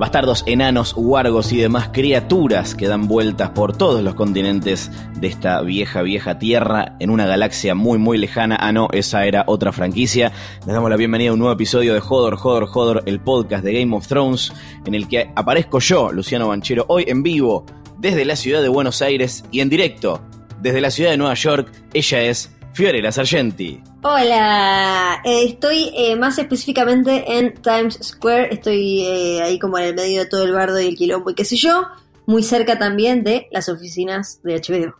[0.00, 4.90] Bastardos, enanos, huargos y demás criaturas que dan vueltas por todos los continentes
[5.20, 8.56] de esta vieja, vieja tierra en una galaxia muy, muy lejana.
[8.58, 10.32] Ah, no, esa era otra franquicia.
[10.64, 13.78] Les damos la bienvenida a un nuevo episodio de Jodor, Jodor, Jodor, el podcast de
[13.78, 14.54] Game of Thrones,
[14.86, 17.66] en el que aparezco yo, Luciano Banchero, hoy en vivo,
[17.98, 20.22] desde la ciudad de Buenos Aires y en directo,
[20.62, 21.70] desde la ciudad de Nueva York.
[21.92, 23.82] Ella es Fiorella Sargenti.
[24.02, 29.94] Hola, eh, estoy eh, más específicamente en Times Square, estoy eh, ahí como en el
[29.94, 31.86] medio de todo el bardo y el quilombo y qué sé yo,
[32.24, 34.94] muy cerca también de las oficinas de HBO.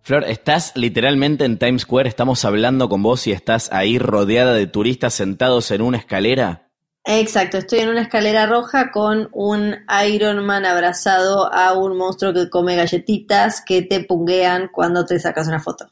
[0.00, 4.66] Flor, estás literalmente en Times Square, estamos hablando con vos y estás ahí rodeada de
[4.66, 6.70] turistas sentados en una escalera.
[7.04, 9.76] Exacto, estoy en una escalera roja con un
[10.06, 15.46] Iron Man abrazado a un monstruo que come galletitas que te punguean cuando te sacas
[15.46, 15.90] una foto.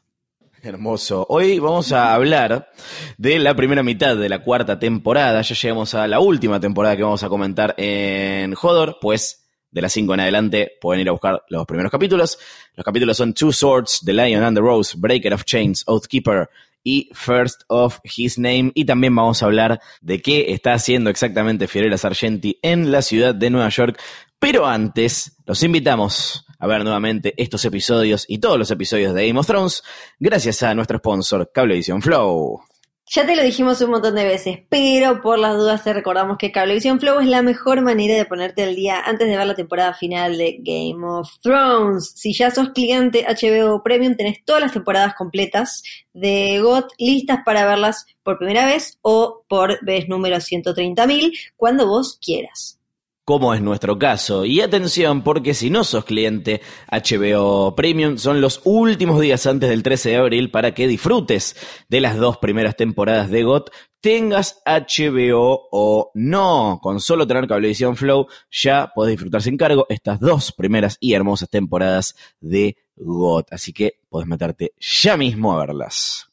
[0.61, 1.25] Hermoso.
[1.29, 2.71] Hoy vamos a hablar
[3.17, 5.41] de la primera mitad de la cuarta temporada.
[5.41, 9.93] Ya llegamos a la última temporada que vamos a comentar en Hodor, pues de las
[9.93, 12.39] 5 en adelante pueden ir a buscar los primeros capítulos.
[12.75, 16.49] Los capítulos son Two Swords, The Lion and the Rose, Breaker of Chains, Oathkeeper
[16.83, 18.71] y First of His Name.
[18.73, 23.33] Y también vamos a hablar de qué está haciendo exactamente Fiorella Sargenti en la ciudad
[23.33, 23.99] de Nueva York.
[24.39, 29.39] Pero antes, los invitamos a ver nuevamente estos episodios y todos los episodios de Game
[29.39, 29.81] of Thrones
[30.19, 32.61] gracias a nuestro sponsor Cablevisión Flow.
[33.11, 36.51] Ya te lo dijimos un montón de veces, pero por las dudas te recordamos que
[36.51, 39.95] Cablevisión Flow es la mejor manera de ponerte al día antes de ver la temporada
[39.95, 42.13] final de Game of Thrones.
[42.15, 45.81] Si ya sos cliente HBO Premium, tenés todas las temporadas completas
[46.13, 52.19] de GOT listas para verlas por primera vez o por vez número 130.000 cuando vos
[52.23, 52.78] quieras
[53.29, 54.43] como es nuestro caso.
[54.43, 59.83] Y atención, porque si no sos cliente HBO Premium, son los últimos días antes del
[59.83, 61.55] 13 de abril para que disfrutes
[61.89, 63.69] de las dos primeras temporadas de GOT,
[64.01, 66.79] tengas HBO o no.
[66.81, 71.51] Con solo tener Cablevisión Flow ya podés disfrutar sin cargo estas dos primeras y hermosas
[71.51, 73.53] temporadas de GOT.
[73.53, 76.28] Así que podés meterte ya mismo a verlas.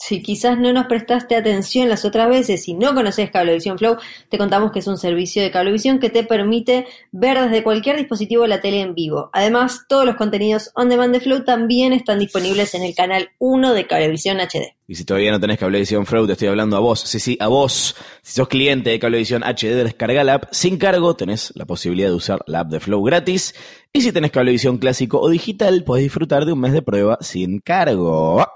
[0.00, 3.96] Si quizás no nos prestaste atención las otras veces y no conoces Cablevisión Flow,
[4.28, 8.46] te contamos que es un servicio de cablevisión que te permite ver desde cualquier dispositivo
[8.46, 9.28] la tele en vivo.
[9.32, 13.74] Además, todos los contenidos on demand de Flow también están disponibles en el canal 1
[13.74, 14.76] de Cablevisión HD.
[14.86, 17.00] Y si todavía no tenés Cablevisión Flow, te estoy hablando a vos.
[17.00, 17.96] Sí, sí, a vos.
[18.22, 22.14] Si sos cliente de Cablevisión HD, descarga la app sin cargo, tenés la posibilidad de
[22.14, 23.52] usar la app de Flow gratis.
[23.92, 27.58] Y si tenés Cablevisión clásico o digital, podés disfrutar de un mes de prueba sin
[27.58, 28.46] cargo.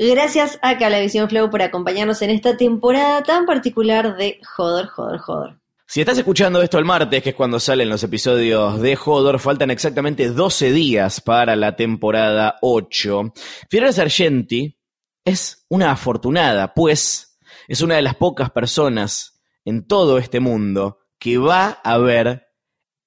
[0.00, 5.56] Gracias a Cablevisión Flow por acompañarnos en esta temporada tan particular de Joder, Joder, Joder.
[5.88, 9.72] Si estás escuchando esto el martes, que es cuando salen los episodios de Hodor, faltan
[9.72, 13.32] exactamente 12 días para la temporada 8.
[13.68, 14.78] Fiorella Sargenti
[15.24, 17.36] es una afortunada, pues
[17.66, 22.47] es una de las pocas personas en todo este mundo que va a ver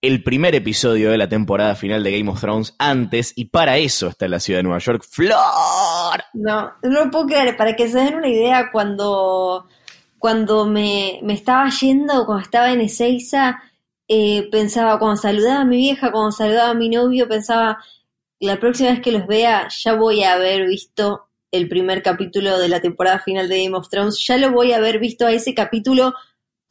[0.01, 4.07] el primer episodio de la temporada final de Game of Thrones antes y para eso
[4.07, 5.03] está en la ciudad de Nueva York.
[5.07, 6.23] ¡Flor!
[6.33, 7.55] No, no lo puedo creer.
[7.55, 9.67] Para que se den una idea, cuando,
[10.17, 13.61] cuando me, me estaba yendo, cuando estaba en Ezeiza,
[14.07, 17.77] eh, pensaba, cuando saludaba a mi vieja, cuando saludaba a mi novio, pensaba,
[18.39, 22.69] la próxima vez que los vea ya voy a haber visto el primer capítulo de
[22.69, 25.53] la temporada final de Game of Thrones, ya lo voy a haber visto a ese
[25.53, 26.13] capítulo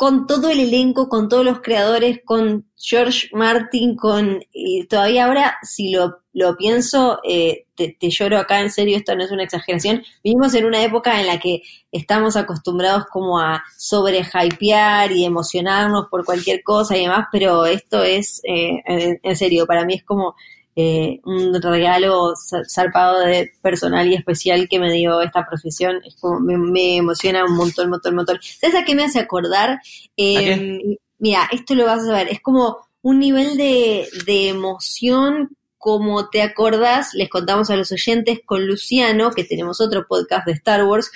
[0.01, 4.43] con todo el elenco, con todos los creadores, con George Martin, con
[4.89, 9.31] todavía ahora, si lo, lo pienso, eh, te, lloro acá en serio, esto no es
[9.31, 10.03] una exageración.
[10.25, 11.61] Vivimos en una época en la que
[11.93, 18.03] estamos acostumbrados como a sobre hypear y emocionarnos por cualquier cosa y demás, pero esto
[18.03, 20.35] es, eh, en, serio, para mí es como
[20.77, 22.35] eh, un regalo
[22.69, 26.01] zarpado de personal y especial que me dio esta profesión.
[26.05, 28.39] Es como, me, emociona un montón, un montón, un montón.
[28.61, 29.81] ¿Sabes a qué me hace acordar?
[30.17, 36.29] Eh, mira, esto lo vas a ver, es como un nivel de, de emoción como
[36.29, 40.85] te acordás, les contamos a los oyentes con Luciano, que tenemos otro podcast de Star
[40.85, 41.11] Wars,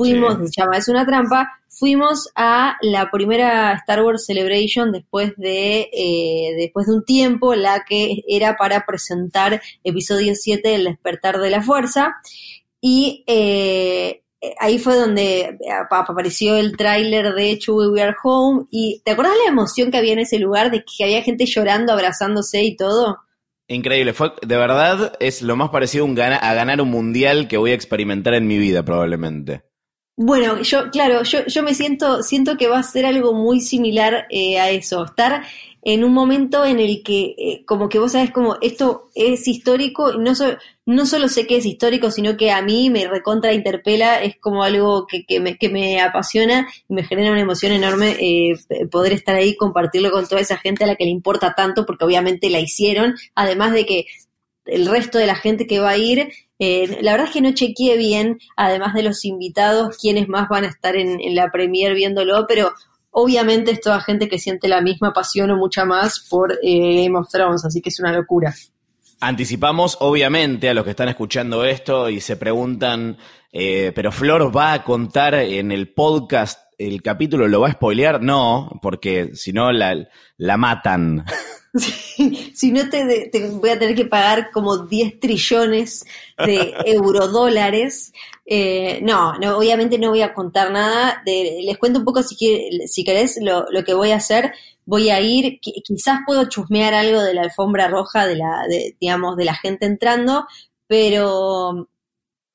[0.00, 5.90] fuimos, se llama Es una trampa, fuimos a la primera Star Wars Celebration después de,
[5.92, 11.50] eh, después de un tiempo, la que era para presentar episodio 7 del despertar de
[11.50, 12.16] la fuerza.
[12.80, 14.22] Y eh,
[14.58, 15.58] ahí fue donde
[15.90, 18.66] apareció el tráiler de Chewie We Are Home.
[18.70, 21.92] ¿Y te acuerdas la emoción que había en ese lugar de que había gente llorando,
[21.92, 23.18] abrazándose y todo?
[23.68, 27.74] Increíble, fue de verdad es lo más parecido a ganar un mundial que voy a
[27.74, 29.69] experimentar en mi vida probablemente.
[30.22, 34.26] Bueno, yo, claro, yo, yo me siento, siento que va a ser algo muy similar
[34.28, 35.44] eh, a eso, estar
[35.80, 40.12] en un momento en el que, eh, como que vos sabes, como esto es histórico,
[40.12, 40.32] y no,
[40.84, 44.62] no solo sé que es histórico, sino que a mí me recontra interpela, es como
[44.62, 48.52] algo que, que, me, que me apasiona y me genera una emoción enorme eh,
[48.90, 52.04] poder estar ahí, compartirlo con toda esa gente a la que le importa tanto, porque
[52.04, 54.04] obviamente la hicieron, además de que
[54.66, 56.30] el resto de la gente que va a ir
[56.62, 60.64] eh, la verdad es que no chequeé bien, además de los invitados, quiénes más van
[60.64, 62.74] a estar en, la premier viéndolo, pero
[63.10, 67.18] obviamente es toda gente que siente la misma pasión o mucha más por eh, Game
[67.18, 68.54] of Thrones, así que es una locura.
[69.20, 73.16] Anticipamos, obviamente, a los que están escuchando esto y se preguntan,
[73.52, 78.22] eh, pero Flor va a contar en el podcast el capítulo, ¿lo va a spoilear?
[78.22, 81.26] No, porque si no la, la matan.
[81.74, 86.06] si no te, voy a tener que pagar como 10 trillones
[86.38, 88.12] de eurodólares.
[88.46, 91.22] Eh, no, no, obviamente no voy a contar nada.
[91.26, 92.36] les cuento un poco si,
[92.86, 94.54] si querés lo, lo, que voy a hacer.
[94.86, 99.36] Voy a ir, quizás puedo chusmear algo de la alfombra roja de la, de, digamos,
[99.36, 100.46] de la gente entrando,
[100.86, 101.88] pero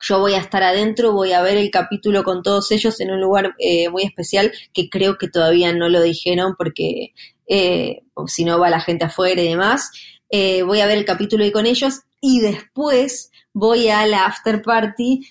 [0.07, 3.19] yo voy a estar adentro, voy a ver el capítulo con todos ellos en un
[3.19, 7.13] lugar eh, muy especial que creo que todavía no lo dijeron porque
[7.47, 9.91] eh, si no va la gente afuera y demás.
[10.29, 14.61] Eh, voy a ver el capítulo ahí con ellos y después voy a la after
[14.61, 15.21] party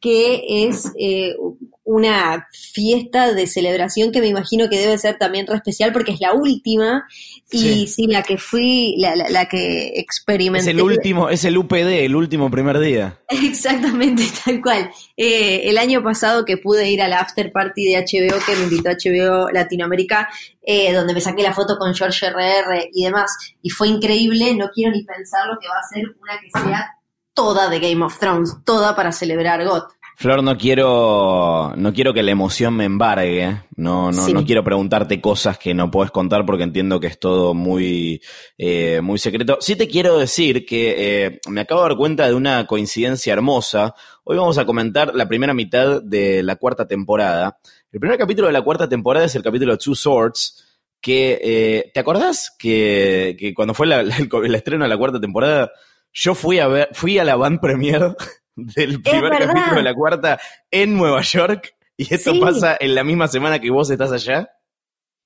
[0.00, 1.36] que es eh,
[1.84, 6.20] una fiesta de celebración que me imagino que debe ser también re especial porque es
[6.20, 7.06] la última
[7.50, 10.70] y sí, la que fui, la, la, que experimenté.
[10.70, 13.18] Es el último, es el UPD, el último primer día.
[13.28, 14.90] Exactamente, tal cual.
[15.16, 18.62] Eh, el año pasado que pude ir a la after party de HBO que me
[18.62, 20.28] invitó a HBO Latinoamérica,
[20.62, 24.70] eh, donde me saqué la foto con George RR y demás, y fue increíble, no
[24.72, 26.99] quiero ni pensar lo que va a ser una que sea
[27.40, 29.84] toda de Game of Thrones, toda para celebrar GOT.
[30.16, 33.62] Flor, no quiero, no quiero que la emoción me embargue.
[33.76, 37.54] No, no, no quiero preguntarte cosas que no puedes contar porque entiendo que es todo
[37.54, 38.20] muy,
[38.58, 39.56] eh, muy secreto.
[39.62, 43.94] Sí te quiero decir que eh, me acabo de dar cuenta de una coincidencia hermosa.
[44.24, 47.58] Hoy vamos a comentar la primera mitad de la cuarta temporada.
[47.90, 50.66] El primer capítulo de la cuarta temporada es el capítulo Two Swords.
[51.00, 55.72] Que, eh, ¿te acordás que, que cuando fue el, el, estreno de la cuarta temporada,
[56.12, 58.16] yo fui a ver, fui a la band premier
[58.56, 60.40] del primer capítulo de la cuarta
[60.70, 64.50] en Nueva York y esto pasa en la misma semana que vos estás allá.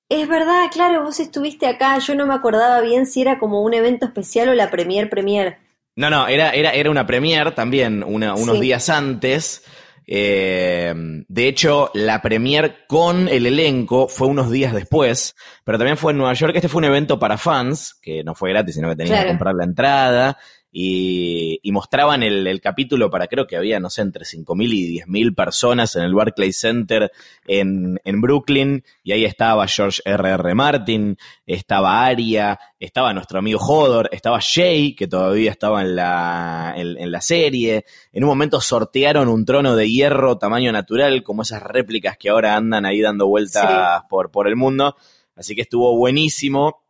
[0.09, 3.73] Es verdad, claro, vos estuviste acá, yo no me acordaba bien si era como un
[3.73, 5.57] evento especial o la premier premier.
[5.95, 9.63] No, no, era, era, era una premier también unos días antes.
[10.05, 10.93] Eh,
[11.27, 16.19] de hecho, la premier con el elenco fue unos días después, pero también fue en
[16.19, 16.53] Nueva York.
[16.55, 19.55] Este fue un evento para fans, que no fue gratis, sino que tenías que comprar
[19.55, 20.37] la entrada
[20.77, 25.95] y, mostraban el, capítulo para creo que había, no sé, entre 5.000 y 10.000 personas
[25.95, 27.13] en el Barclays Center
[27.47, 30.33] en, Brooklyn, y ahí estaba George R.R.
[30.33, 30.53] R.
[30.53, 37.09] Martin, estaba Aria, estaba nuestro amigo Hodor, estaba Jay, que todavía estaba en la, en,
[37.09, 42.17] la serie, en un momento sortearon un trono de hierro tamaño natural, como esas réplicas
[42.17, 44.97] que ahora andan ahí dando vueltas por, por el mundo,
[45.37, 46.81] así que estuvo buenísimo,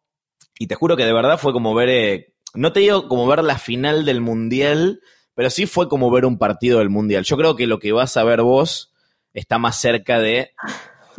[0.57, 1.89] y te juro que de verdad fue como ver...
[1.89, 5.01] Eh, no te digo como ver la final del Mundial,
[5.33, 7.23] pero sí fue como ver un partido del Mundial.
[7.23, 8.93] Yo creo que lo que vas a ver vos
[9.33, 10.51] está más cerca de,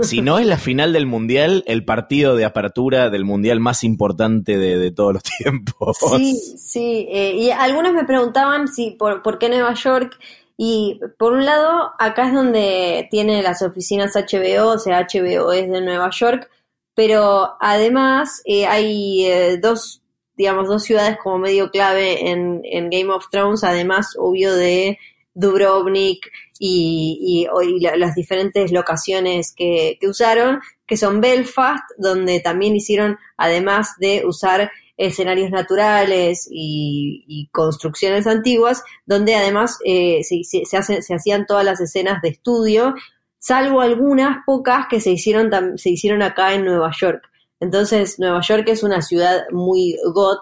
[0.01, 4.59] si no es la final del Mundial, el partido de apertura del Mundial más importante
[4.59, 5.97] de, todos los tiempos.
[6.17, 7.07] Sí, sí.
[7.11, 10.19] Eh, y algunos me preguntaban si por, por qué Nueva York.
[10.59, 15.71] Y por un lado, acá es donde tiene las oficinas HBO, o sea, HBO es
[15.71, 16.49] de Nueva York,
[16.95, 20.03] pero además eh, hay eh, dos
[20.37, 24.99] digamos, dos ciudades como medio clave en, Game of Thrones, además, obvio, de
[25.35, 33.95] Dubrovnik y, y, las diferentes locaciones que, usaron, que son Belfast, donde también hicieron, además
[33.99, 40.65] de usar escenarios naturales y, construcciones antiguas, donde además eh, se, se,
[41.03, 42.95] se, hacían todas las escenas de estudio,
[43.39, 47.23] salvo algunas pocas que se hicieron, se hicieron acá en Nueva York.
[47.61, 50.41] Entonces, Nueva York es una ciudad muy got,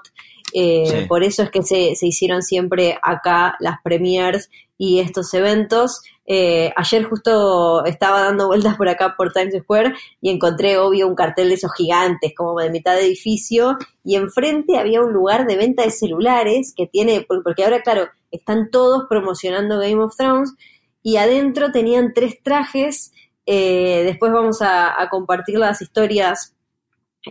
[0.52, 6.02] eh, por eso es que se, se, hicieron siempre acá las premiers y estos eventos.
[6.26, 11.14] Eh, ayer justo estaba dando vueltas por acá por Times Square y encontré, obvio, un
[11.14, 15.56] cartel de esos gigantes, como de mitad de edificio, y enfrente había un lugar de
[15.56, 20.54] venta de celulares que tiene, porque ahora, claro, están todos promocionando Game of Thrones,
[21.02, 23.12] y adentro tenían tres trajes.
[23.44, 26.53] Eh, después vamos a, a compartir las historias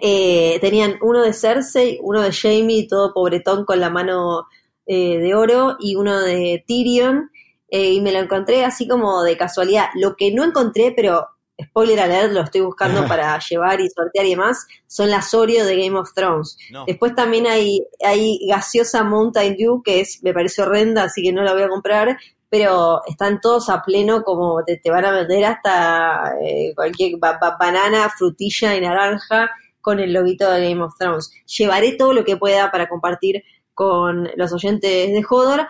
[0.01, 4.47] eh, tenían uno de Cersei, uno de Jamie, todo pobretón con la mano
[4.85, 7.29] eh, de oro, y uno de Tyrion.
[7.69, 9.87] eh, y me lo encontré así como de casualidad.
[9.95, 11.27] Lo que no encontré, pero
[11.63, 15.75] spoiler alert, lo estoy buscando para llevar y sortear y demás, son las Oreo de
[15.77, 16.57] Game of Thrones.
[16.71, 16.85] No.
[16.85, 21.43] Después también hay, hay gaseosa Mountain Dew, que es, me parece horrenda, así que no
[21.43, 22.17] la voy a comprar,
[22.49, 27.39] pero están todos a pleno, como te, te van a vender hasta eh, cualquier ba-
[27.41, 29.49] ba- banana, frutilla y naranja
[29.83, 31.29] con el loguito de Game of Thrones.
[31.45, 35.67] Llevaré todo lo que pueda para compartir con los oyentes de Hodor,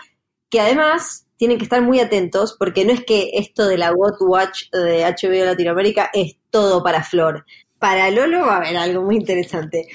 [0.49, 4.21] que además tienen que estar muy atentos porque no es que esto de la What
[4.21, 7.43] Watch de HBO Latinoamérica es todo para Flor.
[7.79, 9.87] Para Lolo va a haber algo muy interesante.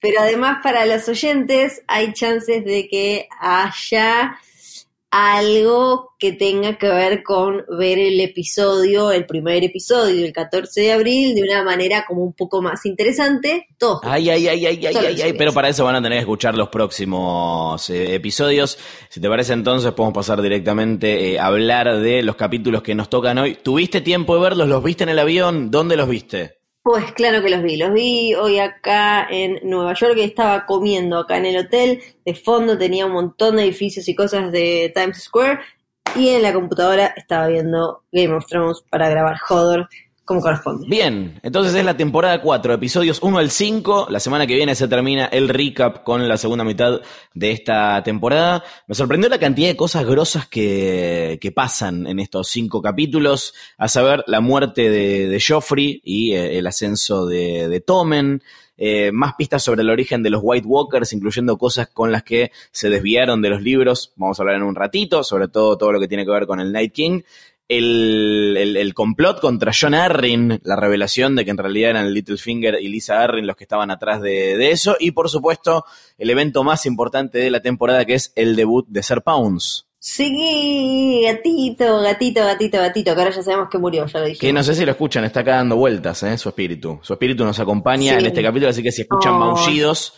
[0.00, 4.36] Pero además para los oyentes hay chances de que haya
[5.16, 10.92] algo que tenga que ver con ver el episodio, el primer episodio, el 14 de
[10.92, 13.68] abril, de una manera como un poco más interesante.
[13.78, 16.22] Todos Ay, ay, ay, ay, ay, ay, ay, pero para eso van a tener que
[16.22, 18.76] escuchar los próximos eh, episodios.
[19.08, 23.08] Si te parece entonces podemos pasar directamente eh, a hablar de los capítulos que nos
[23.08, 23.54] tocan hoy.
[23.54, 24.68] ¿Tuviste tiempo de verlos?
[24.68, 25.70] ¿Los viste en el avión?
[25.70, 26.63] ¿Dónde los viste?
[26.84, 31.38] Pues claro que los vi, los vi hoy acá en Nueva York, estaba comiendo acá
[31.38, 35.60] en el hotel, de fondo tenía un montón de edificios y cosas de Times Square
[36.14, 39.88] y en la computadora estaba viendo Game of Thrones para grabar Hodor
[40.24, 40.86] como corresponde.
[40.88, 44.06] Bien, entonces es la temporada 4, episodios 1 al 5.
[44.10, 47.00] La semana que viene se termina el recap con la segunda mitad
[47.34, 48.64] de esta temporada.
[48.86, 53.88] Me sorprendió la cantidad de cosas grosas que, que pasan en estos cinco capítulos, a
[53.88, 58.42] saber, la muerte de, de Joffrey y eh, el ascenso de, de Tommen.
[58.76, 62.50] eh, más pistas sobre el origen de los White Walkers, incluyendo cosas con las que
[62.72, 64.12] se desviaron de los libros.
[64.16, 66.60] Vamos a hablar en un ratito, sobre todo todo lo que tiene que ver con
[66.60, 67.20] el Night King
[67.68, 72.78] el, el- el complot contra John Arryn, la revelación de que en realidad eran Littlefinger
[72.80, 75.84] y Lisa Arryn los que estaban atrás de, de eso, y por supuesto
[76.18, 81.22] el evento más importante de la temporada que es el debut de Ser Pounds, Sí,
[81.24, 84.38] gatito, gatito, gatito, gatito, que ahora ya sabemos que murió, ya lo dije.
[84.38, 86.36] que no sé si lo escuchan, está acá dando vueltas, ¿eh?
[86.36, 87.00] su espíritu.
[87.02, 88.18] Su espíritu nos acompaña Sí.
[88.18, 89.38] en este capítulo, así que si escuchan Oh.
[89.38, 90.12] maullidos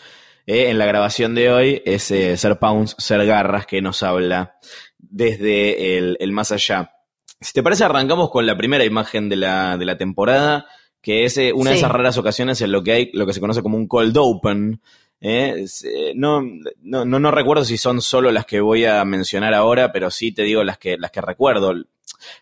[0.44, 4.56] eh, en la grabación de hoy, es eh, Ser Pounds, Ser Garras, que nos habla
[4.98, 6.92] desde el, el más allá.
[7.40, 10.66] Si te parece, arrancamos con la primera imagen de la, de la temporada,
[11.02, 13.40] que es eh, una de esas raras ocasiones en lo que hay, lo que se
[13.40, 14.80] conoce como un cold open.
[15.20, 15.66] ¿eh?
[15.84, 16.40] Eh, no,
[16.82, 20.32] no, no, no recuerdo si son solo las que voy a mencionar ahora, pero sí
[20.32, 21.74] te digo las que, las que recuerdo.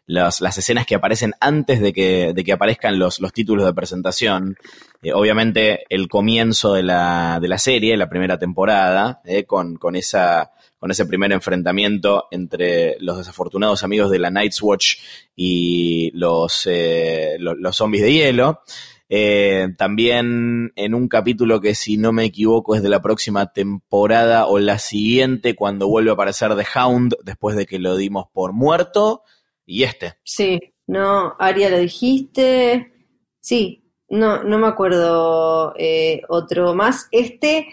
[0.07, 3.75] Las, las escenas que aparecen antes de que, de que aparezcan los, los títulos de
[3.75, 4.57] presentación.
[5.03, 9.97] Eh, obviamente, el comienzo de la, de la serie, la primera temporada, eh, con, con
[9.97, 10.53] esa
[10.85, 14.97] con ese primer enfrentamiento entre los desafortunados amigos de la Night's Watch
[15.35, 18.61] y los, eh, lo- los, zombies de hielo.
[19.09, 24.45] Eh, también en un capítulo que si no me equivoco es de la próxima temporada
[24.47, 28.53] o la siguiente cuando vuelve a aparecer The Hound después de que lo dimos por
[28.53, 29.23] muerto.
[29.65, 30.17] Y este.
[30.23, 32.93] Sí, no, Aria lo dijiste.
[33.41, 37.09] Sí, no, no me acuerdo eh, otro más.
[37.11, 37.69] Este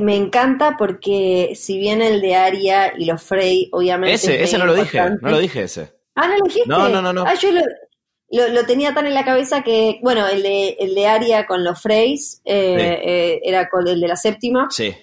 [0.00, 4.14] me encanta porque si bien el de Aria y los Frey, obviamente.
[4.14, 5.92] es Ese, ese no lo dije, no lo dije ese.
[6.14, 6.68] Ah, ¿no lo dijiste?
[6.68, 7.24] No, no, no, no.
[7.26, 7.60] Ah, yo lo,
[8.30, 11.64] lo, lo tenía tan en la cabeza que, bueno, el de, el de Aria con
[11.64, 13.08] los Freys eh, Sí.
[13.10, 14.68] eh, era con el de la séptima.
[14.70, 14.94] Sí.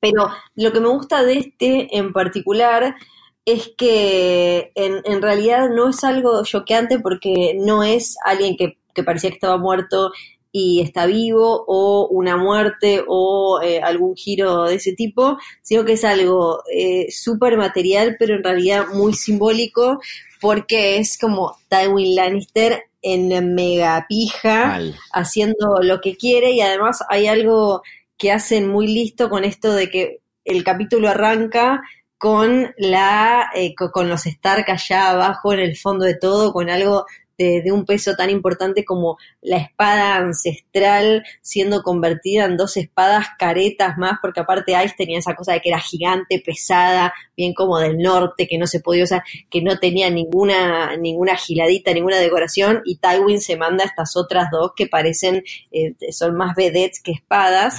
[0.00, 2.96] Pero lo que me gusta de este en particular
[3.44, 9.02] es que en, en realidad no es algo choqueante porque no es alguien que, que
[9.04, 10.12] parecía que estaba muerto
[10.52, 15.94] y está vivo o una muerte o eh, algún giro de ese tipo, sino que
[15.94, 19.98] es algo eh, súper material pero en realidad muy simbólico
[20.40, 24.96] porque es como Tywin Lannister en mega pija Mal.
[25.12, 27.82] haciendo lo que quiere y además hay algo
[28.18, 31.82] que hacen muy listo con esto de que el capítulo arranca
[32.18, 36.70] con la eh, co- con los Stark allá abajo en el fondo de todo con
[36.70, 37.04] algo
[37.38, 43.98] de, un peso tan importante como la espada ancestral siendo convertida en dos espadas caretas
[43.98, 47.98] más porque aparte Ice tenía esa cosa de que era gigante pesada bien como del
[47.98, 52.96] norte que no se podía usar que no tenía ninguna ninguna giladita ninguna decoración y
[52.96, 57.78] Tywin se manda estas otras dos que parecen eh, son más vedettes que espadas.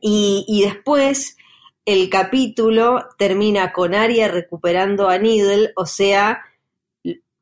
[0.00, 1.36] Y, y después
[1.84, 6.42] el capítulo termina con Arya recuperando a Needle, o sea,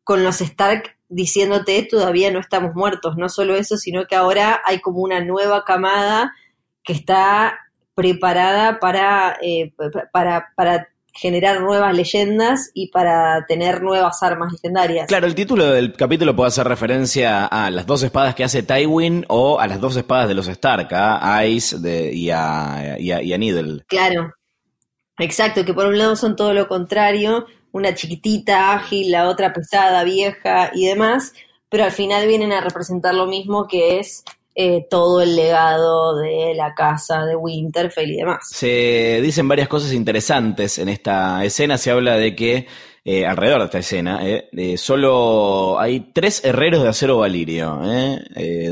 [0.07, 3.17] con los Stark diciéndote todavía no estamos muertos.
[3.17, 6.33] No solo eso, sino que ahora hay como una nueva camada
[6.85, 7.59] que está
[7.97, 9.73] preparada para, eh,
[10.13, 15.09] para, para generar nuevas leyendas y para tener nuevas armas legendarias.
[15.09, 19.25] Claro, el título del capítulo puede hacer referencia a las dos espadas que hace Tywin
[19.29, 23.23] o a las dos espadas de los Stark, a Ice de- y, a, y, a,
[23.23, 23.83] y a Needle.
[23.89, 24.35] Claro,
[25.19, 27.47] exacto, que por un lado son todo lo contrario,
[27.77, 31.35] una chiquitita, ágil, la otra pesada, vieja y demás,
[31.69, 36.55] pero al final vienen a representar lo mismo que es eh, todo el legado de
[36.55, 38.49] la casa de Winterfell y demás.
[38.51, 41.77] Se dicen varias cosas interesantes en esta escena.
[41.77, 42.67] Se habla de que
[43.05, 47.79] eh, alrededor de esta escena eh, solo hay tres herreros de acero valirio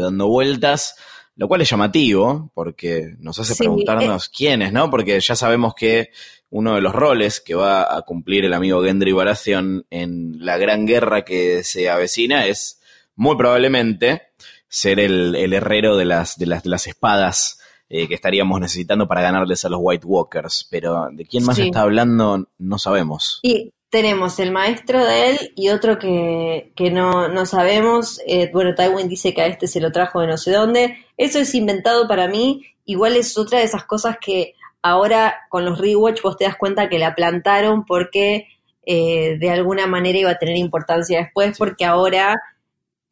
[0.00, 0.96] dando vueltas.
[1.36, 4.88] Lo cual es llamativo, porque nos hace preguntarnos quiénes, ¿no?
[4.90, 6.10] Porque ya sabemos que
[6.50, 10.86] uno de los roles que va a cumplir el amigo Gendry Baratheon en la gran
[10.86, 12.80] guerra que se avecina es
[13.16, 14.22] muy probablemente
[14.68, 19.22] ser el, herrero de las, de las, de las espadas eh, que estaríamos necesitando para
[19.22, 20.68] ganarles a los White Walkers.
[20.70, 23.40] Pero de quién más está hablando no sabemos.
[23.42, 28.20] Y tenemos el maestro de él y otro que, no, no sabemos.
[28.26, 30.98] Eh, bueno, Tywin dice que a este se lo trajo de no sé dónde.
[31.16, 32.66] Eso es inventado para mí.
[32.84, 36.88] Igual es otra de esas cosas que ahora con los rewatch vos te das cuenta
[36.88, 38.48] que la plantaron porque
[38.84, 42.34] eh, de alguna manera iba a tener importancia después, porque ahora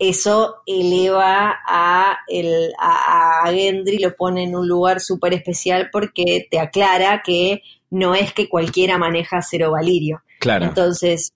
[0.00, 6.58] eso eleva a, el, a, Gendry, lo pone en un lugar súper especial porque te
[6.58, 10.22] aclara que no es que cualquiera maneja cero valirio.
[10.42, 10.64] Claro.
[10.64, 11.32] Entonces,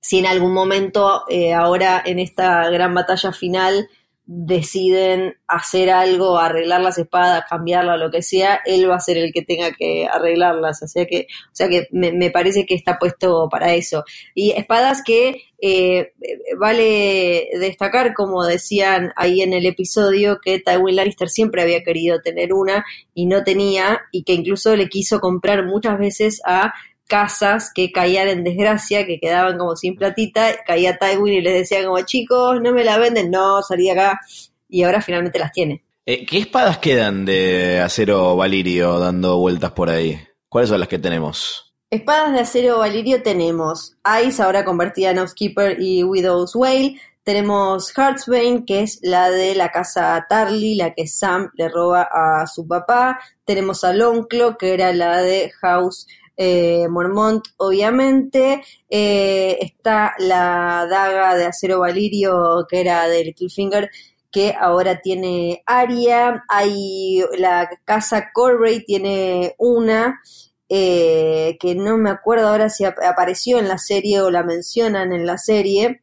[0.00, 3.88] si en algún momento, eh, ahora en esta gran batalla final,
[4.26, 9.32] deciden hacer algo, arreglar las espadas, cambiarlas, lo que sea, él va a ser el
[9.32, 10.82] que tenga que arreglarlas.
[10.82, 14.02] O sea que, o sea que me, parece que está puesto para eso.
[14.34, 16.12] Y espadas que eh,
[16.58, 22.52] vale destacar, como decían ahí en el episodio, que Tywin Lannister siempre había querido tener
[22.52, 26.74] una y no tenía, y que incluso le quiso comprar muchas veces a
[27.06, 31.84] casas que caían en desgracia, que quedaban como sin platita, caía Tywin y les decía
[31.84, 34.20] como, chicos, no me la venden, no, salí acá,
[34.68, 35.84] y ahora finalmente las tiene.
[36.06, 40.20] Eh, ¿Qué espadas quedan de acero valirio dando vueltas por ahí?
[40.48, 41.74] ¿Cuáles son las que tenemos?
[41.90, 43.96] Espadas de acero valirio tenemos
[44.26, 47.00] Ice, ahora convertida en Housekeeper y Widow's Whale.
[47.22, 52.46] Tenemos Heartsbane, que es la de la casa Tarly, la que Sam le roba a
[52.46, 53.18] su papá.
[53.46, 58.62] Tenemos a Lonclo, que era la de House eh, Mormont, obviamente.
[58.88, 63.90] Eh, está la daga de acero valirio que era de Littlefinger,
[64.30, 66.44] que ahora tiene Aria.
[66.48, 70.20] Hay la casa Corray, tiene una.
[70.68, 75.26] Eh, que no me acuerdo ahora si apareció en la serie o la mencionan en
[75.26, 76.02] la serie.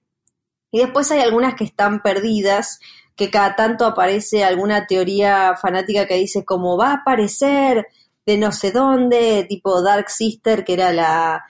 [0.71, 2.79] Y después hay algunas que están perdidas,
[3.15, 7.87] que cada tanto aparece alguna teoría fanática que dice como va a aparecer
[8.25, 11.43] de no sé dónde, tipo Dark Sister, que era la,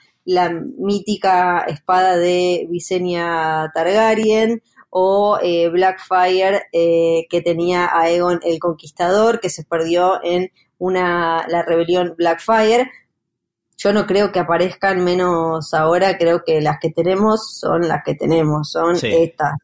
[0.78, 9.40] mítica espada de Visenya Targaryen, o eh, Blackfire, eh, que tenía a Egon el Conquistador,
[9.40, 12.90] que se perdió en una, la rebelión Blackfire.
[13.78, 18.14] Yo no creo que aparezcan menos ahora, creo que las que tenemos son las que
[18.14, 19.54] tenemos, son estas.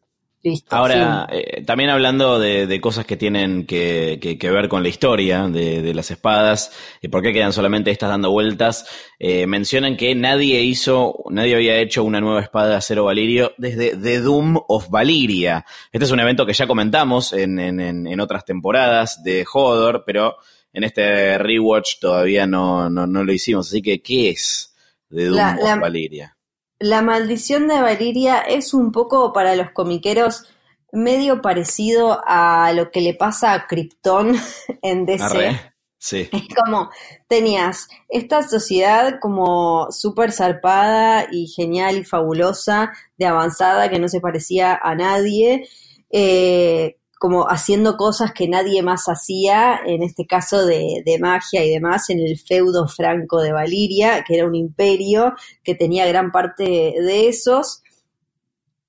[0.69, 6.11] Ahora, eh, también hablando de, cosas que tienen que, ver con la historia de, las
[6.11, 6.71] espadas,
[7.01, 8.87] y por qué quedan solamente estas dando vueltas,
[9.19, 13.97] eh, mencionan que nadie hizo, nadie había hecho una nueva espada de acero valirio desde
[13.97, 15.65] The Doom of Valiria.
[15.91, 20.37] Este es un evento que ya comentamos en, en, otras temporadas de Hodor, pero
[20.71, 23.67] en este rewatch todavía no, no, lo hicimos.
[23.67, 24.73] Así que, ¿qué es
[25.09, 26.38] The Doom of Valiria?
[26.79, 30.45] La maldición de Valiria es un poco para los comiqueros
[30.91, 34.35] medio parecido a lo que le pasa a Krypton
[34.81, 35.73] en DC.
[35.97, 36.29] Sí.
[36.31, 36.89] Es como
[37.27, 44.21] tenías esta sociedad como súper zarpada y genial y fabulosa, de avanzada, que no se
[44.21, 45.67] parecía a nadie.
[46.09, 52.09] Eh, como haciendo cosas que nadie más hacía, en este caso de, magia y demás,
[52.09, 57.27] en el feudo franco de Valiria, que era un imperio que tenía gran parte de
[57.27, 57.83] esos.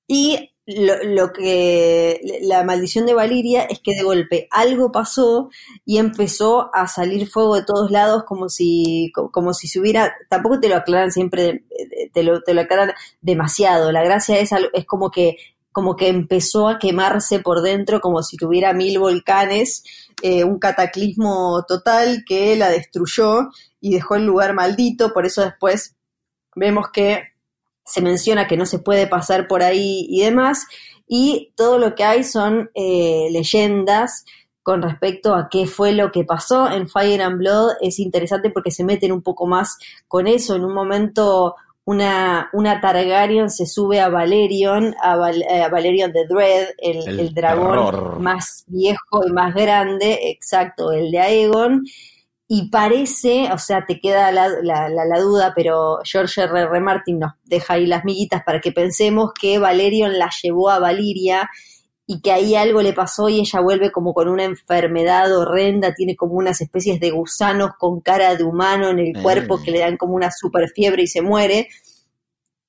[0.06, 5.50] Y lo, que la maldición de Valiria es que de golpe algo pasó
[5.84, 10.60] y empezó a salir fuego de todos lados como si como si se hubiera tampoco
[10.60, 11.64] te lo aclaran siempre
[12.12, 15.38] te lo, te lo aclaran demasiado la gracia es es como que
[15.72, 19.84] como que empezó a quemarse por dentro como si tuviera mil volcanes,
[20.22, 23.48] eh, un cataclismo total que la destruyó
[23.80, 25.96] y dejó el lugar maldito, por eso después
[26.54, 27.22] vemos que
[27.84, 30.66] se menciona que no se puede pasar por ahí y demás,
[31.06, 34.24] y todo lo que hay son eh, leyendas
[34.62, 38.70] con respecto a qué fue lo que pasó en Fire and Blood, es interesante porque
[38.70, 44.00] se meten un poco más con eso, en un momento una, una Targaryen se sube
[44.00, 50.92] a Valerion, a, eh, Valerion de Dread, el, dragón más viejo y más grande, exacto,
[50.92, 51.84] el de Aegon,
[52.46, 56.62] y parece, o sea, te queda la, la, la, duda, pero George R.
[56.62, 56.80] R.
[56.80, 61.48] Martin nos deja ahí las miguitas para que pensemos que Valerion la llevó a Valiria
[62.12, 66.16] y que ahí algo le pasó y ella vuelve como con una enfermedad horrenda, tiene
[66.16, 69.96] como unas especies de gusanos con cara de humano en el cuerpo que le dan
[69.96, 71.68] como una super fiebre y se muere.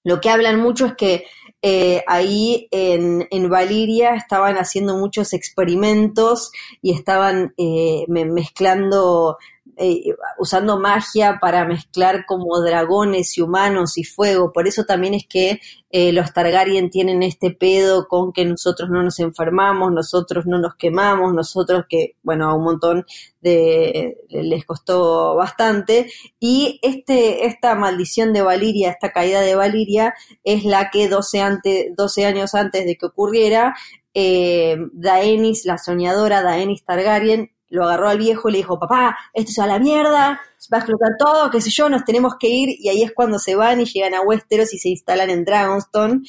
[0.04, 1.26] Lo que hablan mucho es que
[1.64, 6.52] eh, ahí en, en, Valiria estaban haciendo muchos experimentos
[6.84, 9.40] y estaban eh, mezclando
[9.84, 14.54] eh, usando magia para mezclar como dragones y humanos y fuego.
[14.54, 19.02] Por eso también es que eh, los Targaryen tienen este pedo con que nosotros no
[19.02, 23.06] nos enfermamos, nosotros no nos quemamos, nosotros que, bueno, a un montón
[23.42, 26.12] de les costó bastante.
[26.40, 30.14] Y este, esta maldición de Valiria, esta caída de Valiria,
[30.44, 33.76] es la que 12, antes, 12 años antes de que ocurriera,
[34.14, 39.52] eh, Daenis, la soñadora Daenis Targaryen, lo agarró al viejo y le dijo, papá, esto
[39.52, 40.40] es a la mierda,
[40.72, 43.40] va a explotar todo, qué sé yo, nos tenemos que ir, y ahí es cuando
[43.40, 46.22] se van y llegan a Westeros y se instalan en Dragonstone.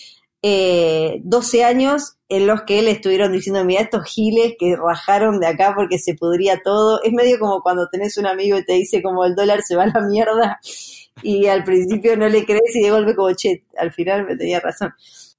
[0.45, 5.47] Eh, 12 años en los que le estuvieron diciendo, mira, estos giles que rajaron de
[5.47, 7.01] acá porque se podría todo.
[7.03, 9.85] Es medio como cuando tenés un amigo y te dice como el dólar se va
[9.85, 10.59] a la mierda
[11.23, 14.61] y al principio no le crees y de golpe como, che, al final me tenía
[14.61, 14.93] razón.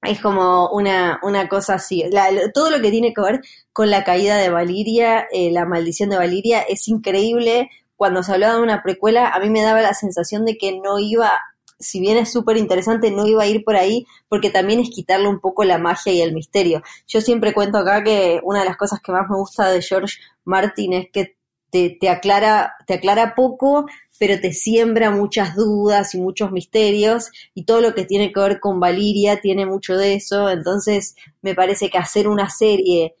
[0.04, 2.04] Es como una, una cosa así.
[2.52, 3.40] todo lo que tiene que ver
[3.72, 7.70] con la caída de Valiria, eh, la maldición de Valiria, es increíble.
[7.96, 10.98] Cuando se hablaba de una precuela, a mí me daba la sensación de que no
[10.98, 11.30] iba,
[11.78, 15.28] si bien es súper interesante, no iba a ir por ahí, porque también es quitarle
[15.28, 16.82] un poco la magia y el misterio.
[17.06, 20.18] Yo siempre cuento acá que una de las cosas que más me gusta de George
[20.44, 21.36] Martin es que
[21.74, 23.86] te, te aclara, te aclara poco,
[24.20, 28.60] pero te siembra muchas dudas y muchos misterios y todo lo que tiene que ver
[28.60, 33.16] con Valiria tiene mucho de eso, entonces me parece que hacer una serie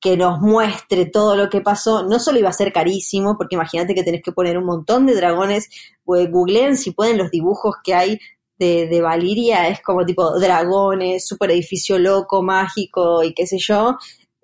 [0.00, 3.92] que nos muestre todo lo que pasó, no solo iba a ser carísimo, porque imagínate
[3.92, 5.68] que tenés que poner un montón de dragones,
[6.04, 8.20] pues googleen si pueden los dibujos que hay
[8.56, 13.96] de, de Valiria, es como tipo dragones, super edificio loco, mágico y qué sé yo,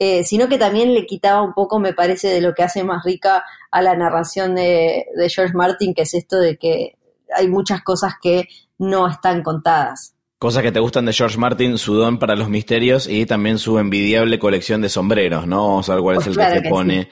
[0.05, 3.05] eh, sino que también le quitaba un poco, me parece, de lo que hace más
[3.05, 6.97] rica a la narración de, George Martin, que es esto de que
[7.33, 10.17] hay muchas cosas que no están contadas.
[10.41, 13.79] Cosas que te gustan de George Martin, su don para los misterios y también su
[13.79, 15.69] envidiable colección de sombreros, ¿no?
[15.69, 17.09] Vamos a ver cuál es el que se pone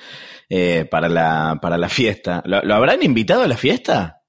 [0.48, 2.42] eh, para, la, para la fiesta.
[2.44, 4.20] ¿Lo, habrán invitado a la fiesta?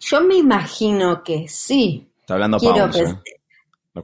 [0.00, 2.10] Yo me imagino que sí.
[2.18, 2.88] Está hablando Quiero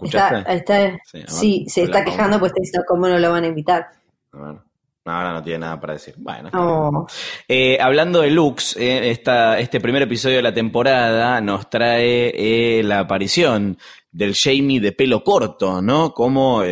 [0.02, 3.87] Está, sí, se está quejando, pues te dice cómo no lo van a invitar.
[4.33, 4.62] Bueno,
[5.04, 6.14] ahora no tiene nada para decir.
[6.16, 7.07] Bueno,
[7.48, 13.00] eh, hablando de Lux, eh, este primer episodio de la temporada nos trae eh, la
[13.00, 13.78] aparición
[14.11, 16.12] del Jamie de pelo corto, ¿no?
[16.12, 16.62] Como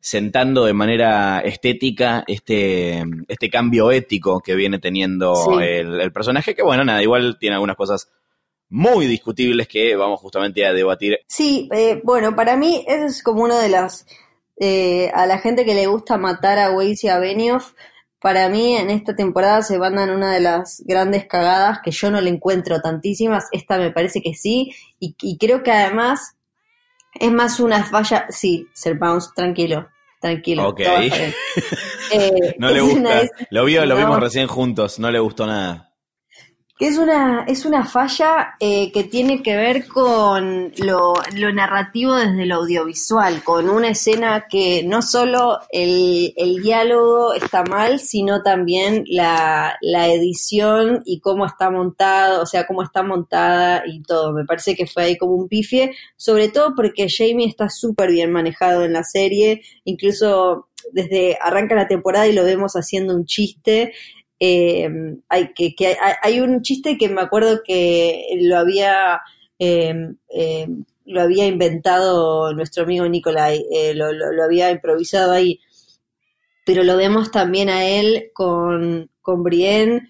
[0.00, 6.62] sentando de manera estética este, este cambio ético que viene teniendo el, el, personaje, que
[6.62, 8.08] bueno, nada, igual tiene algunas cosas
[8.70, 11.20] muy discutibles que vamos justamente a debatir.
[11.26, 14.06] Sí, eh, bueno, para mí eso es como uno de las...
[14.60, 17.74] Eh, a la gente que le gusta matar a Weiss y a Benioff,
[18.20, 22.20] para mí en esta temporada se mandan una de las grandes cagadas que yo no
[22.20, 26.34] le encuentro tantísimas, esta me parece que sí, y, creo que además
[27.14, 29.88] es más una falla, sí, Sir Bounce, tranquilo,
[30.20, 30.68] tranquilo.
[30.68, 30.80] Ok.
[32.10, 35.87] Eh, no le gusta, lo, vio, lo vimos recién juntos, no le gustó nada
[36.78, 42.14] que es una, es una falla eh, que tiene que ver con lo, lo, narrativo
[42.14, 48.42] desde lo audiovisual, con una escena que no solo el, el diálogo está mal, sino
[48.42, 54.32] también la, la, edición y cómo está montado, o sea, cómo está montada y todo.
[54.32, 58.30] Me parece que fue ahí como un pifie, sobre todo porque Jamie está súper bien
[58.30, 63.92] manejado en la serie, incluso desde arranca la temporada y lo vemos haciendo un chiste
[64.40, 64.88] eh,
[65.28, 65.74] hay, que,
[66.22, 69.20] hay, un chiste que me acuerdo que lo había,
[69.58, 70.68] eh, eh,
[71.06, 75.58] lo había inventado nuestro amigo Nicolai, lo, lo, había improvisado ahí,
[76.64, 80.08] pero lo vemos también a él con, con Brienne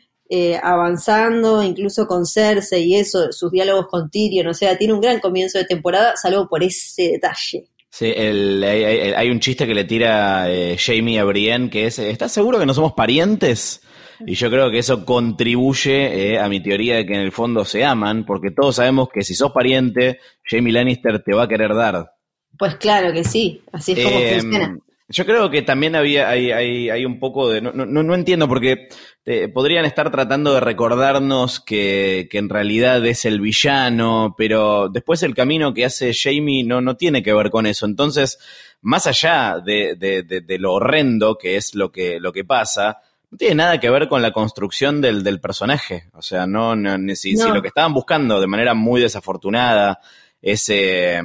[0.63, 5.21] avanzando, incluso con Cersei y eso, sus diálogos con Tyrion, o sea, tiene un gran
[5.21, 7.67] comienzo de temporada, salvo por ese detalle.
[7.91, 12.59] Sí, el, hay, un chiste que le tira Jamie a Brienne que es, ¿estás seguro
[12.59, 13.81] que no somos parientes?
[14.27, 17.65] Y yo creo que eso contribuye eh, a mi teoría de que en el fondo
[17.65, 21.75] se aman, porque todos sabemos que si sos pariente, Jamie Lannister te va a querer
[21.75, 22.13] dar.
[22.59, 24.79] Pues claro que sí, así es como em, funciona.
[25.11, 27.63] Yo creo que también había, hay, hay, hay un poco de.
[27.63, 28.89] No, no, no entiendo, porque
[29.25, 35.23] eh, podrían estar tratando de recordarnos que, que, en realidad es el villano, pero después
[35.23, 37.87] el camino que hace Jamie no, no tiene que ver con eso.
[37.87, 38.39] Entonces,
[38.83, 42.99] más allá de, de, de, de lo horrendo que es lo que, lo que pasa,
[43.31, 46.09] no tiene nada que ver con la construcción del, del personaje.
[46.15, 50.01] O sea, no, no si, si, lo que estaban buscando de manera muy desafortunada
[50.41, 51.21] es eh,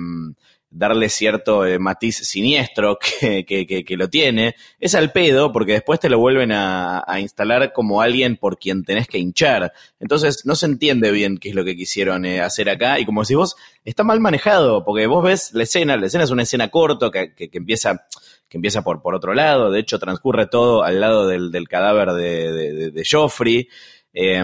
[0.70, 6.00] darle cierto eh, matiz siniestro que, que, que, lo tiene, es al pedo porque después
[6.00, 9.72] te lo vuelven a, a, instalar como alguien por quien tenés que hinchar.
[10.00, 13.24] Entonces no se entiende bien qué es lo que quisieron eh, hacer acá y como
[13.24, 16.70] si vos está mal manejado porque vos ves la escena, la escena es una escena
[16.70, 18.06] corta que empieza
[18.54, 22.12] que empieza por, por otro lado, de hecho transcurre todo al lado del, del cadáver
[22.12, 23.68] de, de, Joffrey.
[24.14, 24.44] Eh,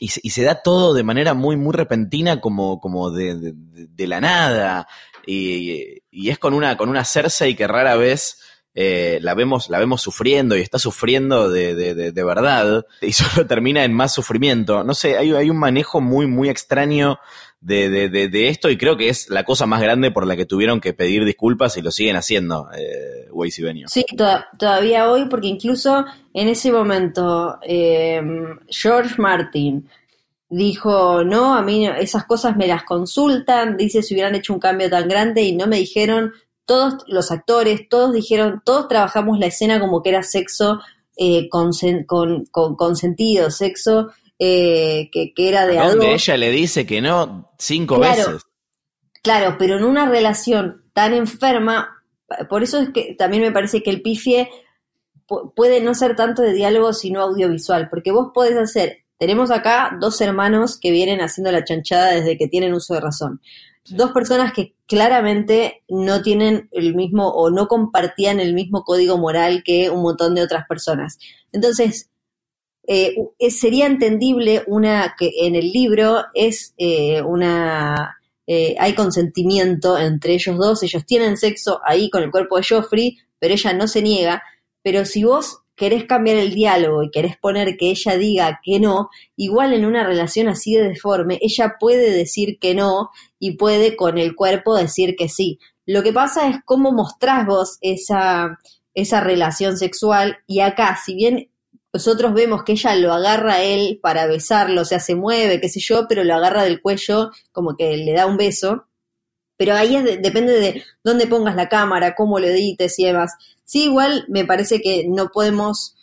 [0.00, 4.22] y, se da todo de manera muy, muy repentina, como, como de, de, de la
[4.22, 4.88] nada.
[5.26, 8.40] Y, y, es con una, con una Cersei que rara vez
[8.72, 12.86] eh, la, vemos, la vemos sufriendo y está sufriendo de, de, de, verdad.
[13.02, 14.82] Y solo termina en más sufrimiento.
[14.82, 17.18] No sé, hay, hay un manejo muy, muy extraño
[17.60, 20.46] de, de, de, esto y creo que es la cosa más grande por la que
[20.46, 23.88] tuvieron que pedir disculpas y lo siguen haciendo, eh, y Benio.
[23.88, 24.26] Sí, to
[24.58, 28.22] todavía hoy, porque incluso en ese momento eh,
[28.68, 29.88] George Martin
[30.48, 34.90] dijo, no, a mí esas cosas me las consultan, dice si hubieran hecho un cambio
[34.90, 36.32] tan grande y no me dijeron,
[36.64, 40.80] todos los actores, todos dijeron, todos trabajamos la escena como que era sexo
[41.16, 41.72] eh, con,
[42.06, 42.46] con,
[42.76, 44.08] con, sexo
[44.42, 45.76] eh, que, que, era de.
[45.76, 48.42] Donde ella le dice que no cinco claro, veces.
[49.22, 52.02] Claro, pero en una relación tan enferma,
[52.48, 54.48] por eso es que también me parece que el pifie
[55.54, 60.18] puede no ser tanto de diálogo sino audiovisual, porque vos podés hacer, tenemos acá dos
[60.22, 63.42] hermanos que vienen haciendo la chanchada desde que tienen uso de razón.
[63.90, 69.62] Dos personas que claramente no tienen el mismo o no compartían el mismo código moral
[69.64, 71.18] que un montón de otras personas.
[71.52, 72.10] Entonces,
[72.92, 73.14] eh,
[73.50, 80.58] sería entendible una que en el libro es eh, una eh, hay consentimiento entre ellos
[80.58, 84.42] dos, ellos tienen sexo ahí con el cuerpo de Joffrey, pero ella no se niega,
[84.82, 89.08] pero si vos querés cambiar el diálogo y querés poner que ella diga que no,
[89.36, 94.18] igual en una relación así de deforme, ella puede decir que no y puede con
[94.18, 95.60] el cuerpo decir que sí.
[95.86, 98.58] Lo que pasa es cómo mostrás vos esa,
[98.94, 101.50] esa relación sexual y acá, si bien
[101.92, 105.68] nosotros vemos que ella lo agarra a él para besarlo, o sea, se mueve, qué
[105.68, 108.86] sé yo, pero lo agarra del cuello como que le da un beso.
[109.56, 113.34] Pero ahí es de, depende de dónde pongas la cámara, cómo lo edites y demás.
[113.64, 115.96] Sí, igual me parece que no podemos...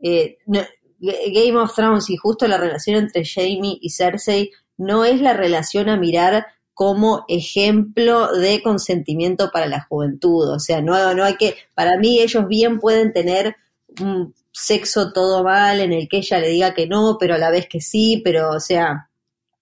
[0.00, 0.38] Eh,
[0.98, 5.88] Game of Thrones y justo la relación entre Jamie y Cersei no es la relación
[5.88, 10.48] a mirar como ejemplo de consentimiento para la juventud.
[10.50, 11.56] O sea, no, no hay que...
[11.74, 13.56] Para mí ellos bien pueden tener
[14.56, 17.68] sexo todo mal, en el que ella le diga que no, pero a la vez
[17.68, 19.10] que sí, pero o sea,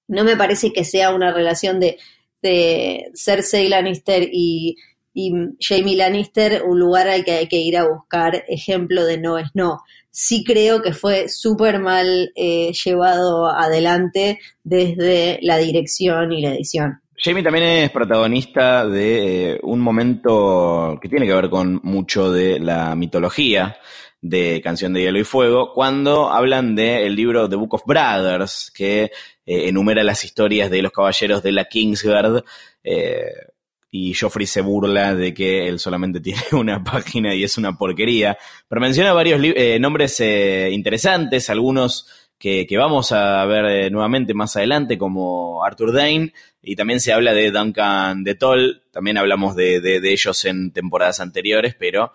[0.07, 1.99] no me parece que sea una relación de,
[2.41, 4.77] de Cersei Lannister y,
[5.13, 9.37] y Jamie Lannister un lugar al que hay que ir a buscar ejemplo de no
[9.37, 9.81] es no.
[10.11, 17.01] Sí creo que fue súper mal eh, llevado adelante desde la dirección y la edición.
[17.17, 22.61] Jamie también es protagonista de eh, un momento que tiene que ver con mucho de
[22.61, 23.77] la mitología
[24.25, 28.73] de Canción de Hielo y Fuego, cuando hablan del el libro The Book of Brothers,
[28.75, 29.11] que eh,
[29.45, 32.43] enumera las historias de los caballeros de la Kingsguard,
[32.83, 33.35] eh,
[33.91, 38.39] y Joffrey se burla de que él solamente tiene una página y es una porquería,
[38.67, 42.09] pero menciona varios eh, nombres interesantes, algunos
[42.39, 46.33] que, que, vamos a ver nuevamente más adelante, como Arthur Dane,
[46.63, 50.73] y también se habla de Duncan de Toll, también hablamos de, de, de ellos en
[50.73, 52.11] temporadas anteriores, pero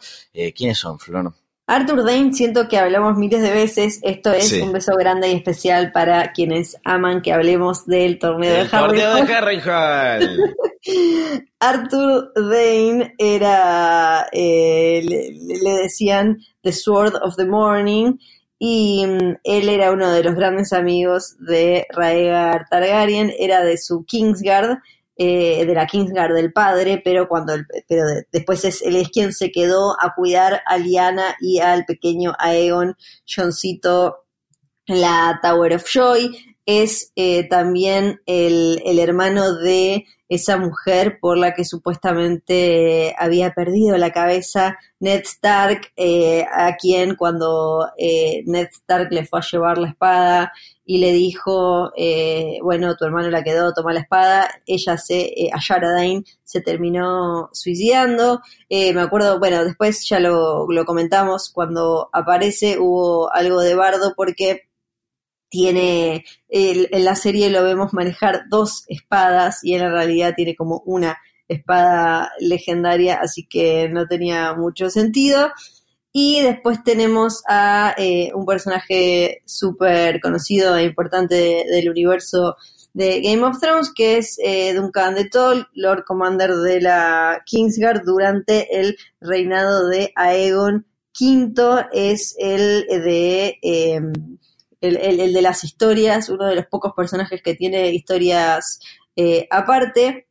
[0.56, 1.34] ¿quiénes son, Flor?
[1.70, 4.00] Arthur Dane, siento que hablamos miles de veces.
[4.02, 4.60] Esto es sí.
[4.60, 9.00] un beso grande y especial para quienes aman que hablemos del torneo el de Harry
[9.00, 10.56] torneo de Harrenhal.
[11.60, 18.18] Arthur Dane era, eh, le, le, decían The Sword of the Morning
[18.58, 24.06] y um, él era uno de los grandes amigos de Raegar Targaryen, era de su
[24.06, 24.80] Kingsguard
[25.22, 29.10] eh, de la Kingsguard del padre, pero cuando el, pero de, después es, él es
[29.10, 32.96] quien se quedó a cuidar a Liana y al pequeño Aegon
[33.28, 34.24] Johncito
[34.88, 36.32] la Tower of Joy.
[36.66, 43.98] Es eh, también el, el, hermano de esa mujer por la que supuestamente había perdido
[43.98, 49.80] la cabeza Ned Stark, eh, a quien cuando eh, Ned Stark le fue a llevar
[49.80, 50.54] la espada
[50.86, 55.50] y le dijo, eh, bueno, tu hermano la quedó, toma la espada, ella se, eh,
[55.54, 58.42] Ayara Dane, se terminó suicidando.
[58.70, 64.69] Me acuerdo, bueno, después ya lo, lo comentamos, cuando aparece hubo algo de bardo porque
[65.50, 71.18] tiene, en la serie lo vemos manejar dos espadas y en realidad tiene como una
[71.48, 75.52] espada legendaria, así que no tenía mucho sentido.
[76.12, 82.56] Y después tenemos a eh, un personaje súper conocido e importante del universo
[82.94, 88.04] de Game of Thrones, que es eh, Duncan de Toll, Lord Commander de la Kingsguard
[88.04, 90.88] durante el reinado de Aegon
[91.20, 91.86] V.
[91.94, 94.12] Es el de, em,
[94.82, 98.80] el, de las historias, uno de los pocos personajes que tiene historias
[99.16, 100.28] eh, aparte.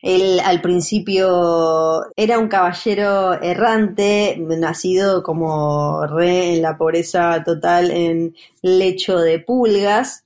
[0.00, 8.34] Él al principio era un caballero errante, nacido como re en la pobreza total en
[8.62, 10.24] lecho de pulgas,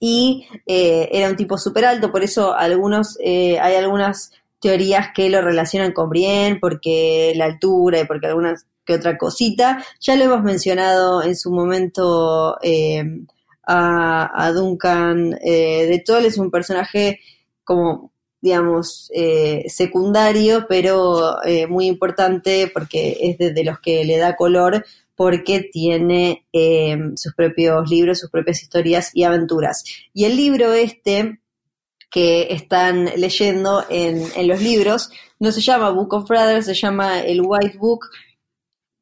[0.00, 5.28] y eh, era un tipo súper alto, por eso algunos, eh, hay algunas teorías que
[5.28, 8.54] lo relacionan con Brienne, porque la altura y porque alguna
[8.94, 9.84] otra cosita.
[10.00, 13.04] Ya lo hemos mencionado en su momento eh,
[13.66, 17.20] a, a, Duncan de Toll, es un personaje
[17.64, 24.36] como digamos, eh, secundario, pero eh, muy importante porque es de, los que le da
[24.36, 29.84] color, porque tiene eh, sus propios libros, sus propias historias y aventuras.
[30.14, 31.40] Y el libro este
[32.10, 37.20] que están leyendo en, en los libros no se llama Book of Brothers, se llama
[37.20, 38.06] el White Book,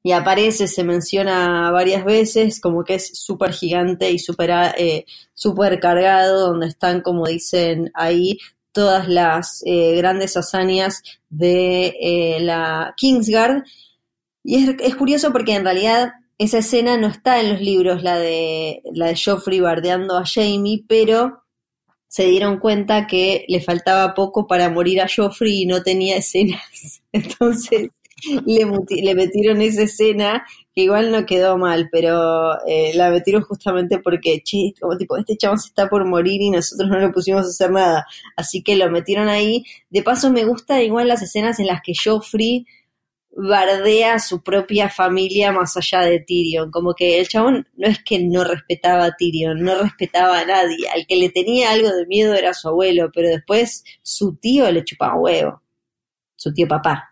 [0.08, 5.78] y aparece, se menciona varias veces, como que es súper gigante y súper eh, super
[5.80, 8.38] cargado, donde están, como dicen ahí,
[8.72, 13.64] todas las eh, grandes hazañas de eh, la Kingsguard.
[14.42, 18.80] Y es, curioso porque en realidad esa escena no está en los libros, la de,
[18.94, 21.42] la de Joffrey bardeando a Jamie, pero
[22.06, 27.02] se dieron cuenta que le faltaba poco para morir a Joffrey y no tenía escenas.
[27.12, 27.90] Entonces
[28.46, 28.66] le,
[29.02, 34.42] le metieron esa escena que igual no quedó mal, pero eh, la metieron justamente porque,
[34.44, 37.48] che, como tipo, este chavo se está por morir y nosotros no le pusimos a
[37.48, 38.06] hacer nada.
[38.36, 39.64] Así que lo metieron ahí.
[39.90, 42.66] De paso, me gusta igual las escenas en las que Joffrey
[43.30, 46.70] bardea a su propia familia más allá de Tyrion.
[46.70, 50.88] Como que el chabón no es que no respetaba a Tyrion, no respetaba a nadie.
[50.92, 54.84] Al que le tenía algo de miedo era su abuelo, pero después su tío le
[54.84, 55.62] chupaba huevo.
[56.36, 57.07] Su tío papá.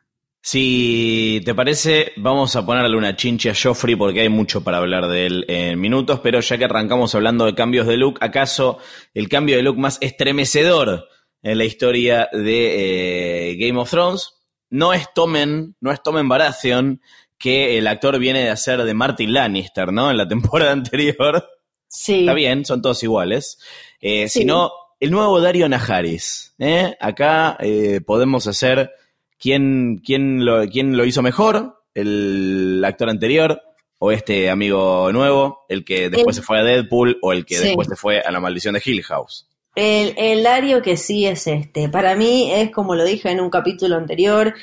[0.48, 5.08] Si te parece, vamos a ponerle una chinche a Joffrey porque hay mucho para hablar
[5.08, 8.78] de él en minutos, pero ya que arrancamos hablando de cambios de look, ¿acaso
[9.12, 11.08] el cambio de look más estremecedor
[11.42, 14.34] en la historia de eh, Game of Thrones
[14.70, 17.02] no es Tomen, no es Tomen Baratheon,
[17.36, 20.12] que el actor viene de hacer de Martin Lannister, ¿no?
[20.12, 21.44] En la temporada anterior.
[21.88, 22.20] Sí.
[22.20, 23.58] Está bien, son todos iguales.
[24.00, 26.54] Eh, Sino el nuevo Dario Najaris.
[26.60, 26.96] ¿eh?
[27.00, 28.92] Acá eh, podemos hacer
[29.38, 31.82] ¿Quién, quién, lo, quién lo hizo mejor?
[31.94, 33.60] ¿El actor anterior
[33.98, 35.64] o este amigo nuevo?
[35.68, 38.40] ¿El que después se fue a Deadpool o el que después se fue a la
[38.40, 39.48] maldición de Hill House?
[39.74, 41.88] El, el Dario que sí es este.
[41.88, 44.54] Para mí es como lo dije en un capítulo anterior,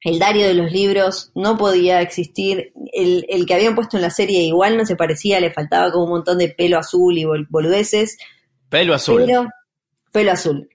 [0.00, 2.72] el Dario de los libros no podía existir.
[2.92, 6.04] El, el, que habían puesto en la serie igual no se parecía, le faltaba como
[6.04, 8.18] un montón de pelo azul y boludeces.
[8.68, 9.22] Pelo azul.
[9.24, 9.46] Pero,
[10.12, 10.68] pelo azul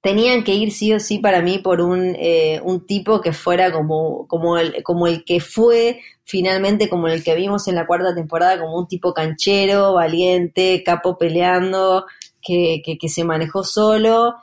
[0.00, 3.72] tenían que ir sí o sí para mí por un, eh, un tipo que fuera
[3.72, 8.14] como, como, el, como el que fue finalmente, como el que vimos en la cuarta
[8.14, 12.06] temporada, como un tipo canchero, valiente, capo peleando,
[12.40, 14.36] que, que, que se manejó solo,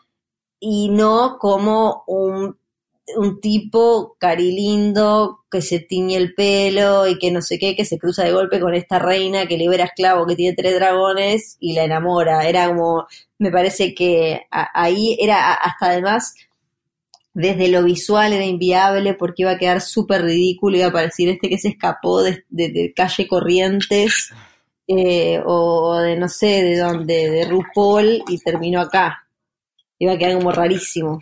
[0.59, 2.57] y no como un
[3.15, 7.97] un tipo carilindo que se tiñe el pelo y que no sé qué, que se
[7.97, 11.83] cruza de golpe con esta reina que libera esclavo que tiene tres dragones y la
[11.83, 12.47] enamora.
[12.47, 16.35] Era como, me parece que ahí era hasta además,
[17.33, 21.49] desde lo visual era inviable porque iba a quedar súper ridículo, iba a parecer este
[21.49, 24.33] que se escapó de, calle Corrientes
[24.87, 29.27] eh, o de no sé de dónde, de RuPaul y terminó acá.
[29.99, 31.19] Iba a quedar como rarísimo.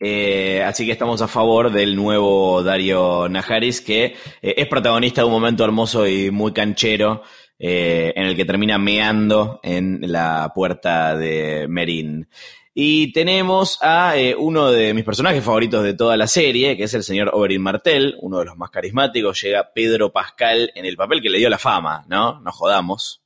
[0.00, 4.04] Eh, así que estamos a favor del nuevo Dario Najaris, que
[4.42, 7.22] eh, es protagonista de un momento hermoso y muy canchero,
[7.58, 12.28] eh, en el que termina meando en la puerta de Merín.
[12.74, 17.02] Y tenemos a uno de mis personajes favoritos de toda la serie, que es el
[17.02, 19.42] señor Oberyn Martel, uno de los más carismáticos.
[19.42, 22.40] Llega Pedro Pascal en el papel que le dio la fama, ¿no?
[22.40, 23.24] Nos jodamos.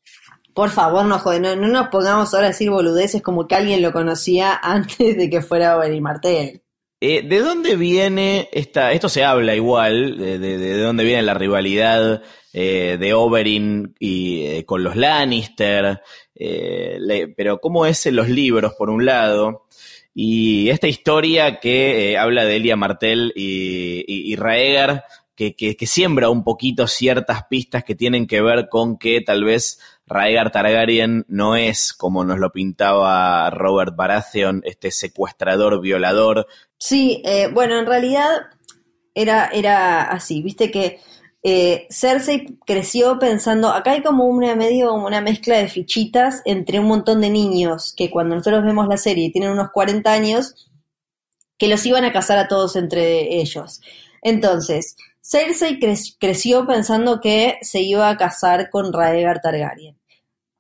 [0.55, 3.93] Por favor, no, no, no, nos pongamos ahora a decir boludeces como que alguien lo
[3.93, 6.63] conocía antes de que fuera Oberyn Martel.
[7.05, 12.23] Eh, ¿De dónde viene esta, esto se habla igual, de, de, dónde viene la rivalidad
[12.53, 16.01] eh, de Oberyn y, eh, con los Lannister,
[17.37, 19.67] pero cómo es en los libros, por un lado,
[20.15, 25.05] y esta historia que habla de Elia Martel y, y, Raegar,
[25.35, 29.43] que, que, que, siembra un poquito ciertas pistas que tienen que ver con que tal
[29.43, 29.81] vez
[30.13, 36.47] Raegar Targaryen no es como nos lo pintaba Robert Baratheon, este secuestrador, violador.
[36.79, 38.29] Sí, eh, bueno, en realidad
[39.15, 41.01] era, era así, viste que
[41.45, 46.87] eh, Cersei creció pensando, acá hay como una medio una mezcla de fichitas entre un
[46.87, 50.71] montón de niños que cuando nosotros vemos la serie tienen unos 40 años,
[51.59, 53.81] que los iban a casar a todos entre ellos.
[54.23, 55.79] Entonces, Cersei
[56.19, 60.02] creció pensando que se iba a casar con Raegar Targaryen.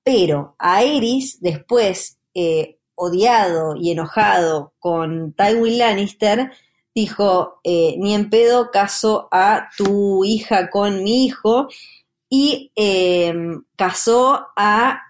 [0.04, 6.52] Pero Aerys, después, eh, odiado y enojado con Tywin Lannister,
[6.94, 11.68] dijo, eh, ni en pedo caso a tu hija con mi hijo,
[12.28, 15.02] y em, casó a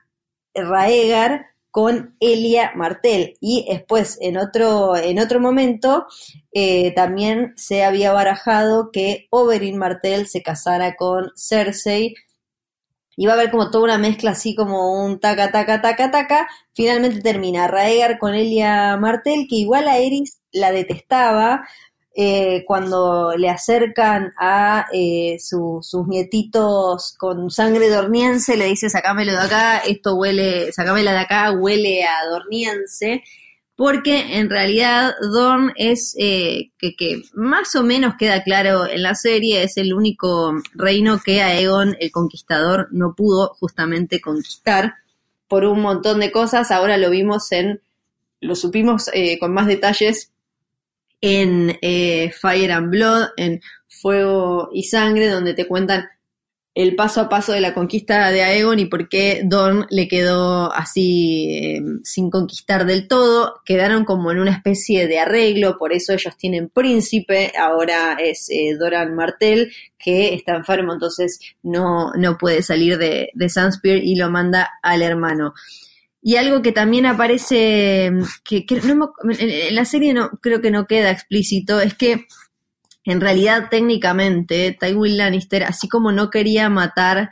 [0.55, 3.37] Raegar con Elia Martel.
[3.41, 6.07] Y después, en otro, en otro momento,
[6.53, 12.15] eh, también se había barajado que Oberyn Martel se casara con Cersei.
[13.17, 16.49] Iba a haber como toda una mezcla así como un taca, taca, taca, taca.
[16.75, 21.67] Finalmente termina Raegar con Elia Martel, que igual a Eris la detestaba,
[22.15, 29.39] eh, cuando le acercan a eh, sus nietitos con sangre dorniense, le dice, sacámelo de
[29.39, 33.23] acá, esto huele, sacámela de acá, huele a dorniense,
[33.83, 39.65] porque en realidad Dorn es, eh, que, más o menos queda claro en la serie,
[39.65, 44.95] es el único reino que Aegon, el conquistador, no pudo justamente conquistar
[45.49, 47.81] por un montón de cosas, ahora lo vimos en,
[48.39, 49.11] lo supimos
[49.41, 50.31] con más detalles
[51.21, 56.07] en eh, Fire and Blood, en Fuego y Sangre, donde te cuentan
[56.75, 60.73] el paso a paso de la conquista de Aegon y por qué Dorn le quedó
[60.73, 63.61] así em, sin conquistar del todo.
[63.65, 68.75] Quedaron como en una especie de arreglo, por eso ellos tienen príncipe, ahora es eh,
[68.79, 74.31] Doran Martel, que está enfermo, entonces no, no puede salir de, de Sunspear y lo
[74.31, 75.53] manda al hermano.
[76.25, 78.13] Y algo que también aparece,
[78.45, 82.27] que, en la serie no, creo que no queda explícito, es que
[83.05, 87.31] en realidad técnicamente Tywin Lannister, así como no quería matar,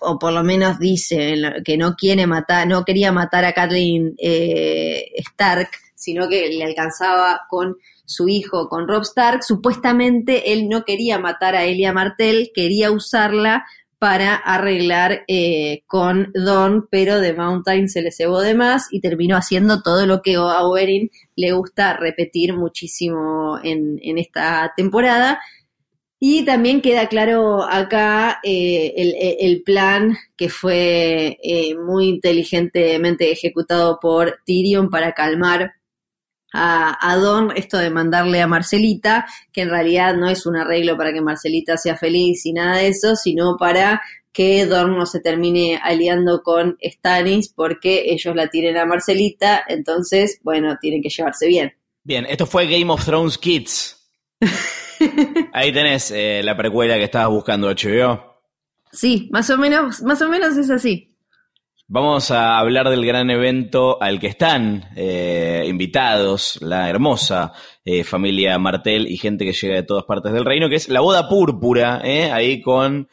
[0.00, 5.12] o por lo menos dice que no quiere matar, no quería matar a Kathleen eh,
[5.16, 11.18] Stark, sino que le alcanzaba con su hijo, con Rob Stark, supuestamente él no quería
[11.18, 13.66] matar a Elia Martell, quería usarla
[13.98, 19.36] para arreglar eh, con Don, pero de Mountain se le cebó de más y terminó
[19.36, 25.40] haciendo todo lo que a Oberyn le gusta repetir muchísimo en, esta temporada.
[26.18, 28.94] Y también queda claro acá eh,
[29.40, 35.72] el, plan que fue eh, muy inteligentemente ejecutado por Tyrion para calmar
[36.56, 41.12] a, Don esto de mandarle a Marcelita, que en realidad no es un arreglo para
[41.12, 44.02] que Marcelita sea feliz y nada de eso, sino para
[44.32, 50.40] que Don no se termine aliando con Stannis porque ellos la tienen a Marcelita, entonces,
[50.42, 51.72] bueno, tienen que llevarse bien.
[52.02, 54.08] Bien, esto fue Game of Thrones Kids.
[55.52, 58.36] Ahí tenés eh, la precuela que estabas buscando, HBO.
[58.92, 61.15] Sí, más o menos, más o menos es así.
[61.88, 67.52] Vamos a hablar del gran evento al que están eh, invitados la hermosa
[67.84, 70.98] eh, familia Martel y gente que llega de todas partes del reino, que es la
[70.98, 73.08] boda púrpura, eh, ahí con,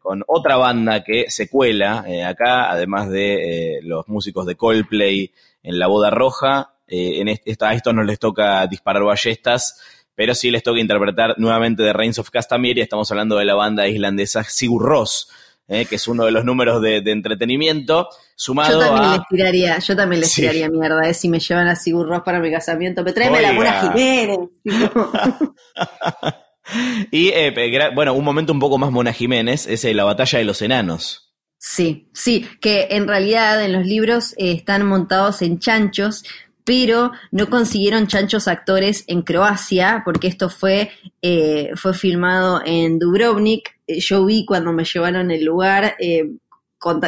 [0.00, 5.32] con otra banda que se cuela acá, además de los músicos de Coldplay
[5.62, 6.74] en la boda roja.
[6.88, 9.80] en a estos no les toca disparar ballestas,
[10.14, 13.54] pero sí les toca interpretar nuevamente de Reigns of Castamere y estamos hablando de la
[13.54, 15.28] banda islandesa Sigur Rós
[15.70, 19.18] eh, que es uno de los números de, entretenimiento, sumado yo también a...
[19.18, 22.40] Les tiraría, yo también les tiraría mierda, eh, si me llevan a Sigur Ross para
[22.40, 24.38] mi casamiento, pero tráeme la buena Jiménez.
[27.12, 30.60] y, eh, bueno, un momento un poco más Mona Jiménez es la batalla de los
[30.60, 31.32] enanos.
[31.56, 36.24] Sí, sí, que en realidad en los libros están montados en chanchos,
[36.70, 40.92] pero no consiguieron chanchos actores en Croacia, porque esto fue,
[41.74, 46.30] fue filmado en Dubrovnik, eh, yo vi cuando me llevaron el lugar, eh,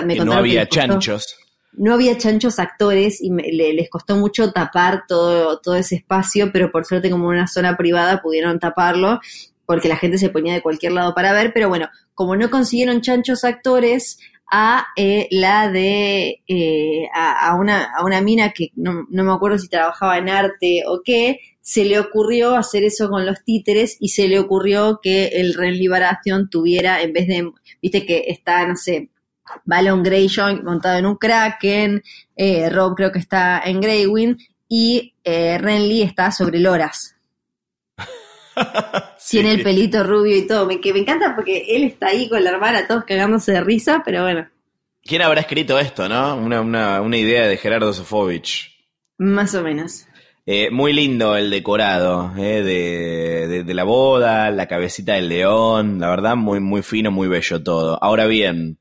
[0.04, 1.36] me no había chanchos.
[1.74, 6.84] No había chanchos actores y les costó mucho tapar todo, todo ese espacio, pero por
[6.84, 9.20] suerte como una zona privada pudieron taparlo
[9.64, 13.00] porque la gente se ponía de cualquier lado para ver, pero bueno, como no consiguieron
[13.00, 14.18] chanchos actores,
[14.52, 16.42] a eh, la de
[17.14, 21.00] a, una, a una mina que no, no, me acuerdo si trabajaba en arte o
[21.02, 25.54] qué, se le ocurrió hacer eso con los títeres y se le ocurrió que el
[25.54, 27.50] Ren Liberación tuviera, en vez de,
[27.80, 29.08] viste que está, no sé,
[29.64, 32.02] Balon Greyjoy montado en un Kraken,
[32.36, 34.36] eh, Rob creo que está en Greywin
[34.68, 37.16] y eh, Renly está sobre Loras.
[39.30, 42.42] Tiene el pelito rubio y todo, me, que me encanta porque él está ahí con
[42.42, 44.48] la hermana, todos cagándose de risa, pero bueno.
[45.02, 46.36] ¿Quién habrá escrito esto, no?
[46.36, 48.72] Una, una, una idea de Gerardo Sofovich.
[49.18, 50.06] Más o menos.
[50.44, 52.62] Eh, muy lindo el decorado eh,
[53.48, 57.62] de, de, la boda, la cabecita del león, la verdad, muy, muy fino, muy bello
[57.62, 57.96] todo.
[58.02, 58.78] Ahora bien,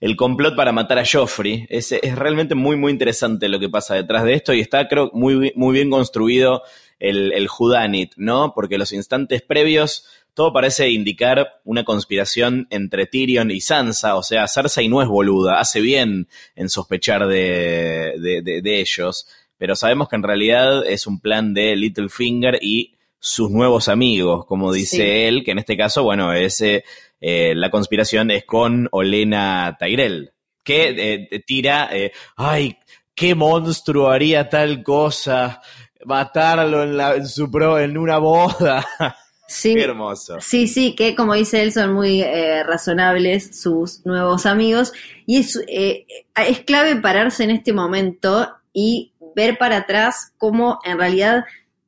[0.00, 3.94] el complot para matar a Joffrey es, es realmente muy, muy interesante lo que pasa
[3.94, 6.62] detrás de esto y está, creo, muy, muy bien construido
[6.98, 8.52] el, el Judanit, ¿no?
[8.54, 14.46] Porque los instantes previos todo parece indicar una conspiración entre Tyrion y Sansa, o sea,
[14.48, 19.26] Cersei no es boluda, hace bien en sospechar de, de, de ellos
[19.58, 24.72] pero sabemos que en realidad es un plan de Littlefinger y sus nuevos amigos, como
[24.72, 26.84] dice él, que en este caso, bueno, ese,
[27.20, 30.32] eh, la conspiración es con Olena Tyrell,
[30.62, 32.76] que eh, tira, eh, ay,
[33.14, 35.62] qué monstruo haría tal cosa,
[36.06, 38.84] matarlo en, la, en, su pro, en una boda.
[39.48, 40.38] Sí, Qué hermoso.
[40.40, 42.20] Sí, sí, que como dice él, son muy
[42.64, 44.92] razonables sus nuevos amigos.
[45.24, 51.44] Y es, es clave pararse en este momento y ver para atrás cómo en realidad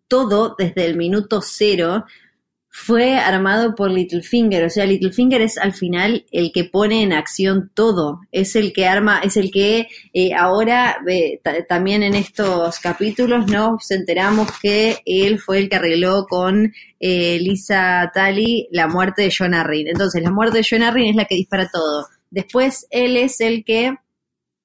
[0.06, 2.04] todo desde el minuto cero
[2.70, 4.64] fue armado por Littlefinger.
[4.64, 8.20] O sea, Littlefinger es al final el que pone en acción todo.
[8.30, 10.98] Es el que arma, es el que eh, ahora
[11.68, 18.10] también en estos capítulos nos enteramos que él fue el que arregló con eh, Lisa
[18.12, 19.88] Tally la muerte de John Arryn.
[19.88, 22.06] Entonces, la muerte de John Arryn es la que dispara todo.
[22.30, 23.94] Después, él es el que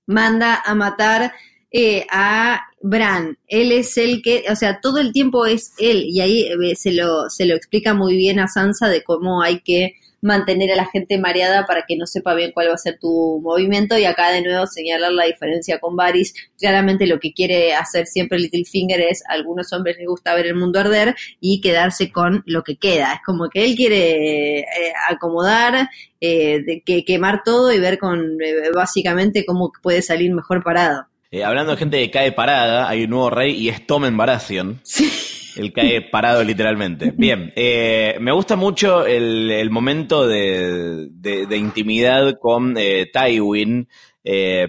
[0.06, 1.32] manda a matar
[1.76, 3.40] eh, a Bran.
[3.48, 6.94] Él es el que, o sea, todo el tiempo es él y ahí eh, se
[6.94, 10.86] lo, se lo explica muy bien a Sansa de cómo hay que mantener a la
[10.86, 14.32] gente mareada para que no sepa bien cuál va a ser tu movimiento y acá
[14.32, 16.36] de nuevo señalar la diferencia con Varys.
[16.60, 20.56] Claramente lo que quiere hacer siempre Littlefinger es a algunos hombres les gusta ver el
[20.56, 23.14] mundo arder y quedarse con lo que queda.
[23.16, 24.66] Es como que él quiere eh,
[25.10, 25.90] acomodar,
[26.22, 28.38] de, que quemar todo y ver con
[28.74, 31.08] básicamente cómo puede salir mejor parado.
[31.34, 34.80] Eh, hablando de gente que cae parada, hay un nuevo rey y es Tommen Baratheon.
[34.84, 35.12] Sí.
[35.56, 37.12] Él cae parado literalmente.
[37.18, 41.10] Bien, eh, me gusta mucho el, momento de,
[41.58, 43.88] intimidad con eh, Tywin.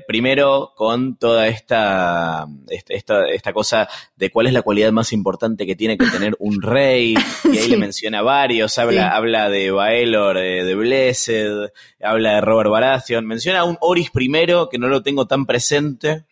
[0.08, 3.86] primero con toda esta, esta, esta, cosa
[4.16, 7.68] de cuál es la cualidad más importante que tiene que tener un rey, y ahí
[7.68, 13.76] le menciona varios, habla, habla de Baelor, de Blessed, habla de Robert Baratheon, menciona un
[13.80, 16.24] Oris primero, que no lo tengo tan presente.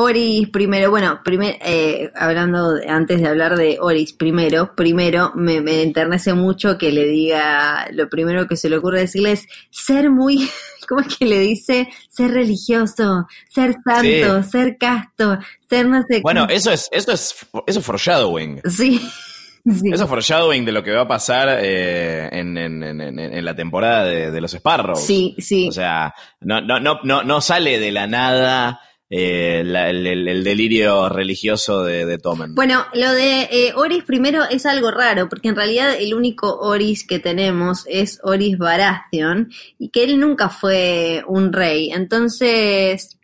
[0.00, 5.82] Oris primero, bueno, primer, eh, hablando antes de hablar de Oris primero, primero me, me,
[5.82, 10.48] enternece mucho que le diga, lo primero que se le ocurre decirle es ser muy,
[10.88, 11.86] ¿cómo es que le dice?
[12.08, 15.38] Ser religioso, ser santo, ser casto,
[15.68, 18.62] ser no sé Bueno, eso es, eso es, eso es foreshadowing.
[18.64, 19.06] Sí.
[19.62, 19.90] Sí.
[19.92, 23.54] Eso es foreshadowing de lo que va a pasar eh, en, en, en, en, la
[23.54, 25.04] temporada de, de, los Sparrows.
[25.04, 25.68] Sí, sí.
[25.68, 28.80] O sea, no, no, no, no, no sale de la nada
[29.12, 32.20] eh, el, delirio religioso de, de.
[32.50, 37.04] Bueno, lo de eh, Oris primero es algo raro, porque en realidad el único Oris
[37.04, 41.90] que tenemos es Oris Baratheon, y que él nunca fue un rey.
[41.90, 43.18] Entonces,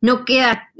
[0.00, 0.72] no queda,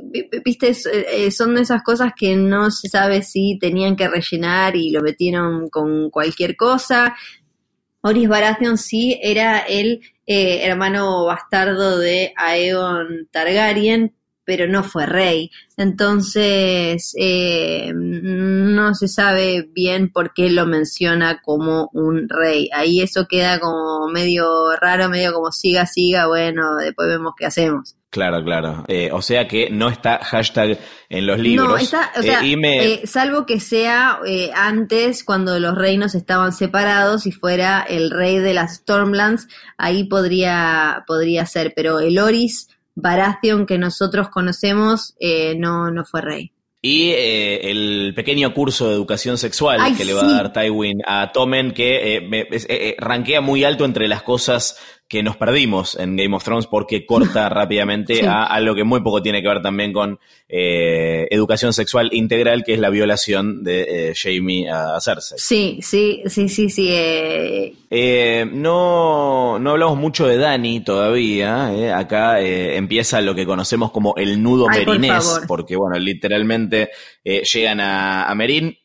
[0.44, 4.90] viste, eh, son de esas cosas que no se sabe si tenían que rellenar y
[4.90, 7.14] lo metieron con cualquier cosa.
[8.00, 15.50] Oris Baratheon sí era el hermano bastardo de Aegon Targaryen, pero no fue rey.
[15.76, 22.68] Entonces, eh, no se sabe bien por qué lo menciona como un rey.
[22.74, 27.96] Ahí eso queda como medio raro, medio como siga, siga, bueno, después vemos qué hacemos.
[28.10, 28.84] Claro, claro.
[28.88, 30.78] Eh, o sea que no está hashtag
[31.08, 31.68] en los libros.
[31.68, 34.18] No, está, o sea, eh, salvo que sea
[34.54, 41.04] antes, cuando los reinos estaban separados y fuera el rey de las Stormlands, ahí podría,
[41.06, 46.52] podría ser, pero el Oris Baratheon que nosotros conocemos eh, no, no fue rey.
[46.84, 51.30] Y eh, el pequeño curso de educación sexual que le va a dar Tywin a
[51.30, 54.76] Tommen, que eh, eh rankea muy alto entre las cosas
[55.12, 59.20] que nos perdimos en Game of Thrones porque corta rápidamente a algo que muy poco
[59.20, 64.14] tiene que ver también con eh, educación sexual integral, que es la violación de eh,
[64.16, 65.36] Jamie a Cersei.
[65.38, 66.88] Sí, sí, sí, sí, sí.
[66.90, 68.46] Eh.
[68.50, 71.98] no, no hablamos mucho de Dani todavía.
[71.98, 76.88] Acá empieza lo que conocemos como el nudo merinés, porque bueno, literalmente
[77.22, 78.78] llegan a, a Merín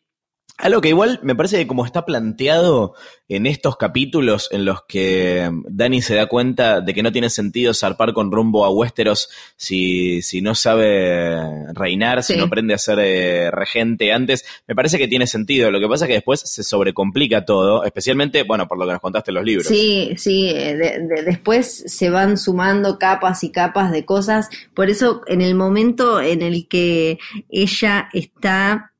[0.58, 2.96] algo que igual me parece que como está planteado
[3.30, 7.74] en estos capítulos en los que Dani se da cuenta de que no tiene sentido
[7.74, 11.38] zarpar con rumbo a Westeros si, si no sabe
[11.74, 15.70] reinar, si no aprende a ser eh, regente antes, me parece que tiene sentido.
[15.70, 19.02] Lo que pasa es que después se sobrecomplica todo, especialmente, bueno, por lo que nos
[19.02, 19.68] contaste en los libros.
[19.68, 20.76] Sí, sí, eh,
[21.26, 24.50] después se van sumando capas y capas de cosas.
[24.74, 28.94] Por eso, en el momento en el que ella está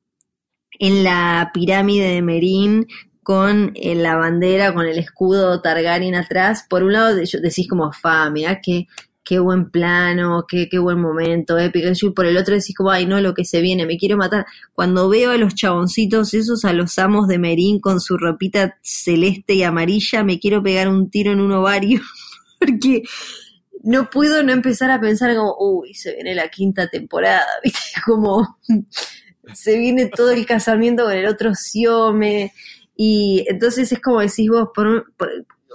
[0.80, 2.88] en la pirámide de Merín
[3.24, 6.66] con eh, la bandera, con el escudo Targaryen atrás.
[6.70, 8.88] Por un lado decís como, fa, mirá qué,
[9.28, 11.90] qué buen plano, qué, qué buen momento, épico.
[11.92, 14.46] Y por el otro decís como, ay no, lo que se viene, me quiero matar.
[14.74, 19.56] Cuando veo a los chaboncitos esos, a los amos de Merín con su ropita celeste
[19.56, 22.00] y amarilla, me quiero pegar un tiro en un ovario.
[22.60, 23.04] Porque
[23.84, 28.00] no puedo no empezar a pensar como, uy, se viene la quinta temporada, ¿viste?
[28.06, 28.58] Como
[29.54, 32.54] se viene todo el casamiento con el otro Siome.
[32.96, 35.14] Y entonces es como decís vos, por,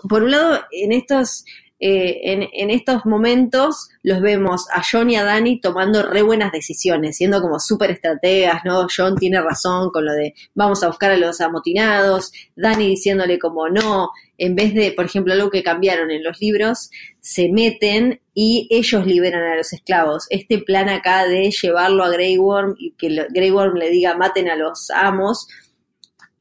[0.09, 1.45] por, un lado, en estos,
[1.85, 7.17] eh, en, estos momentos los vemos a John y a Dani tomando re buenas decisiones,
[7.17, 8.87] siendo como súper estrategas, ¿no?
[8.97, 13.69] John tiene razón con lo de vamos a buscar a los amotinados, Dani diciéndole como
[13.69, 18.69] no, en vez de, por ejemplo, algo que cambiaron en los libros, se meten y
[18.71, 20.29] ellos liberan a los esclavos.
[20.31, 24.49] Este plan acá de llevarlo a Grey Worm y que Grey Worm le diga maten
[24.49, 25.49] a los amos,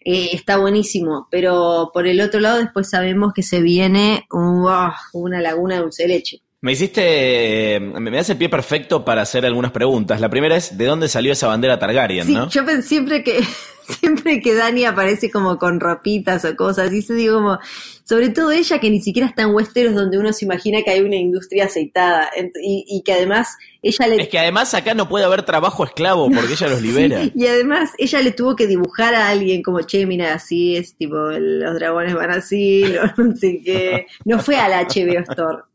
[0.04, 5.76] eh, está buenísimo, pero por el otro lado después sabemos que se viene una laguna
[5.76, 6.42] de dulce leche.
[6.64, 10.22] Me hiciste, me hace pie perfecto para hacer algunas preguntas.
[10.22, 13.40] La primera es, ¿de dónde salió esa bandera Targaryen, sí, Yo pensé siempre que,
[14.00, 17.58] siempre que Dani aparece como con ropitas o cosas, y se digo como,
[18.04, 21.00] sobre todo ella que ni siquiera está en Westeros donde uno se imagina que hay
[21.00, 22.30] una industria aceitada,
[22.62, 24.22] y, que además ella le...
[24.22, 27.24] Es que además acá no puede haber trabajo esclavo porque ella los libera.
[27.34, 31.16] y además ella le tuvo que dibujar a alguien como, che, mira, así es, tipo,
[31.16, 32.84] los dragones van así,
[33.18, 34.06] no, sé qué.
[34.26, 35.71] No fue al HBO Store.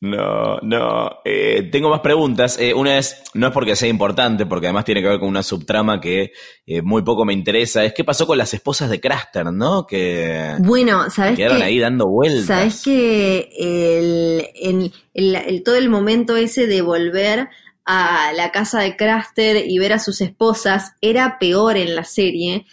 [0.00, 1.10] No, no.
[1.24, 2.58] Eh, tengo más preguntas.
[2.60, 5.42] Eh, una es, no es porque sea importante, porque además tiene que ver con una
[5.42, 6.32] subtrama que
[6.66, 7.84] eh, muy poco me interesa.
[7.84, 9.86] Es qué pasó con las esposas de Craster, ¿no?
[9.86, 12.46] Que bueno, ¿sabes quedaron ahí dando vueltas.
[12.46, 17.48] Sabes que el, el, todo el momento ese de volver
[17.84, 22.66] a la casa de Craster y ver a sus esposas era peor en la serie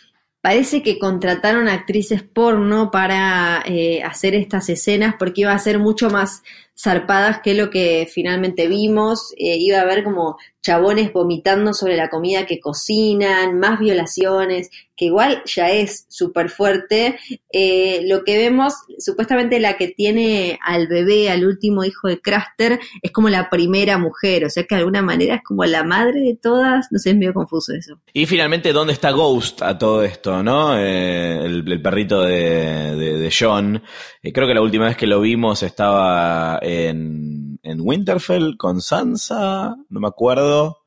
[0.43, 6.09] Parece que contrataron actrices porno para eh, hacer estas escenas porque iba a ser mucho
[6.09, 6.43] más
[6.77, 9.33] zarpadas que lo que finalmente vimos.
[9.37, 15.05] Eh, iba a haber como chabones vomitando sobre la comida que cocinan, más violaciones, que
[15.05, 17.19] igual ya es súper fuerte.
[17.51, 22.79] Eh, lo que vemos, supuestamente la que tiene al bebé, al último hijo de Craster,
[23.01, 26.21] es como la primera mujer, o sea que de alguna manera es como la madre
[26.21, 27.99] de todas, no sé, es medio confuso eso.
[28.13, 30.77] Y finalmente, ¿dónde está Ghost a todo esto, no?
[30.79, 33.81] Eh, el, perrito de, John.
[34.21, 39.99] creo que la última vez que lo vimos estaba en, en Winterfell con Sansa, no
[39.99, 40.77] me acuerdo.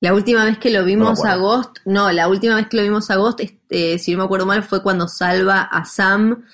[0.00, 3.10] La última vez que lo vimos a Ghost, no, la última vez que lo vimos
[3.10, 6.44] a Ghost, este, si no me acuerdo mal, fue cuando salva a Sam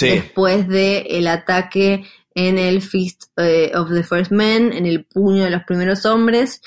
[0.00, 5.44] después del el ataque en el Feast eh, of the First Men, en el puño
[5.44, 6.60] de los primeros hombres.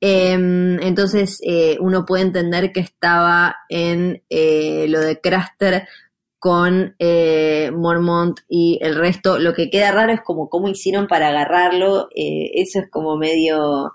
[0.00, 5.88] Em, entonces eh, uno puede entender que estaba en eh, lo de Craster
[6.40, 9.38] con eh, Mormont y el resto.
[9.38, 12.08] Lo que queda raro es como cómo hicieron para agarrarlo.
[12.16, 13.92] Eh, eso es como medio,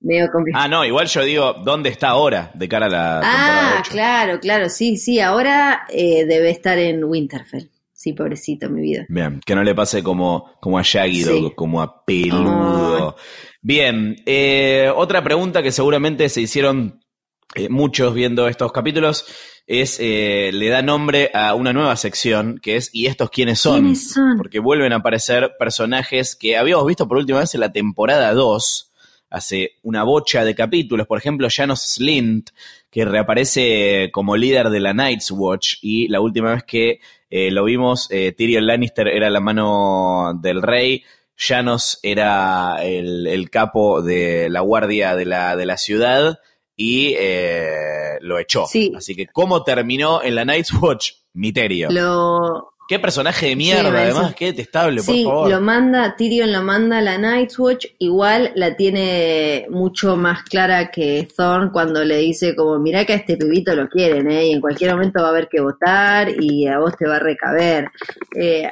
[0.00, 0.64] medio complicado.
[0.64, 3.20] Ah, no, igual yo digo, ¿dónde está ahora de cara a la...
[3.22, 7.68] Ah, claro, claro, sí, sí, ahora eh, debe estar en Winterfell.
[7.92, 9.04] Sí, pobrecito, mi vida.
[9.10, 13.16] Bien, que no le pase como, como a Shaggy, como a Peludo.
[13.60, 17.02] Bien, eh, otra pregunta que seguramente se hicieron
[17.68, 19.26] muchos viendo estos capítulos
[19.66, 23.94] es eh, le da nombre a una nueva sección que es ¿Y estos quiénes son?
[24.36, 28.92] Porque vuelven a aparecer personajes que habíamos visto por última vez en la temporada 2,
[29.30, 31.06] hace una bocha de capítulos.
[31.06, 32.50] Por ejemplo, Janos Slint,
[32.90, 37.00] que reaparece como líder de la Night's Watch y la última vez que
[37.30, 41.04] eh, lo vimos, eh, Tyrion Lannister era la mano del rey.
[41.36, 46.38] Janos era el, el capo de la guardia de la, de la ciudad
[46.76, 48.64] y eh, lo echó.
[48.64, 51.12] Así que, ¿cómo terminó en la Night's Watch?
[51.34, 51.88] Miterio.
[51.90, 52.74] Lo...
[52.86, 55.50] Qué personaje de mierda, además, qué detestable, por favor.
[55.50, 60.90] lo manda, Tyrion lo manda a la Night's Watch, igual la tiene mucho más clara
[60.90, 64.48] que Thorn cuando le dice como, mirá que a este pibito lo quieren, ¿eh?
[64.48, 67.20] y en cualquier momento va a haber que votar y a vos te va a
[67.20, 67.88] recaber.
[68.38, 68.68] Eh,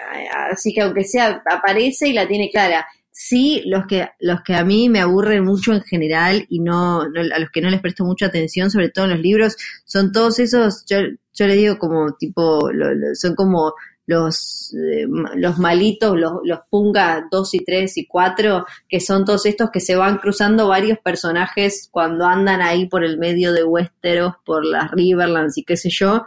[0.50, 4.64] así que aunque sea, aparece y la tiene clara sí los que los que a
[4.64, 8.26] mí me aburren mucho en general y no, a los que no les presto mucha
[8.26, 10.96] atención sobre todo en los libros son todos esos yo,
[11.34, 12.70] yo les digo como tipo
[13.14, 13.74] son como
[14.06, 15.06] los eh,
[15.36, 19.80] los malitos los, los punga 2 y 3 y 4 que son todos estos que
[19.80, 24.90] se van cruzando varios personajes cuando andan ahí por el medio de Westeros por las
[24.90, 26.24] Riverlands y qué sé yo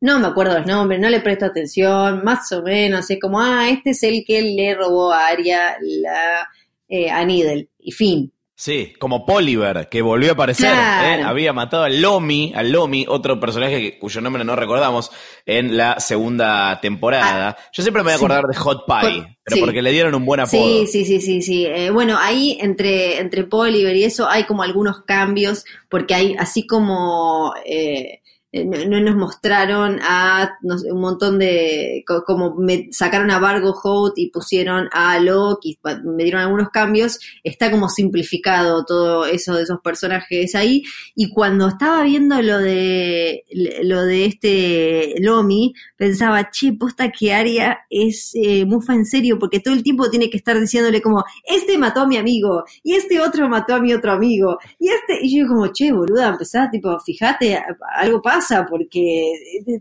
[0.00, 3.68] no me acuerdo los nombres, no le presto atención, más o menos, es como, ah,
[3.68, 6.48] este es el que le robó a Aria la,
[6.88, 8.32] eh, a Needle, y fin.
[8.58, 10.70] Sí, como Poliver, que volvió a aparecer.
[10.72, 11.20] Claro.
[11.20, 11.24] ¿eh?
[11.24, 15.10] Había matado al Lomi, al Lomi, otro personaje que- cuyo nombre no recordamos,
[15.44, 17.54] en la segunda temporada.
[17.74, 18.24] Yo siempre me voy a Ah, sí.
[18.24, 19.60] acordar de Hot Pie, Hot- pero sí.
[19.60, 20.52] porque le dieron un buen apodo.
[20.52, 21.66] Sí, sí, sí, sí, sí.
[21.66, 26.66] Eh, bueno, ahí entre, entre Poliver y eso hay como algunos cambios, porque hay así
[26.66, 28.20] como eh,
[28.64, 33.72] no, no nos mostraron a no un montón de, co- como me sacaron a Bargo
[33.72, 39.54] Hout y pusieron a Loki, pa- me dieron algunos cambios, está como simplificado todo eso
[39.54, 40.82] de esos personajes ahí,
[41.14, 43.44] y cuando estaba viendo lo de
[43.82, 49.60] lo de este Lomi, pensaba, che, posta que Aria es eh, mufa en serio, porque
[49.60, 53.20] todo el tiempo tiene que estar diciéndole como, este mató a mi amigo, y este
[53.20, 56.98] otro mató a mi otro amigo, y este, y yo como, che, boluda, empezá, tipo,
[57.00, 57.58] fíjate,
[57.96, 59.32] algo pasa, porque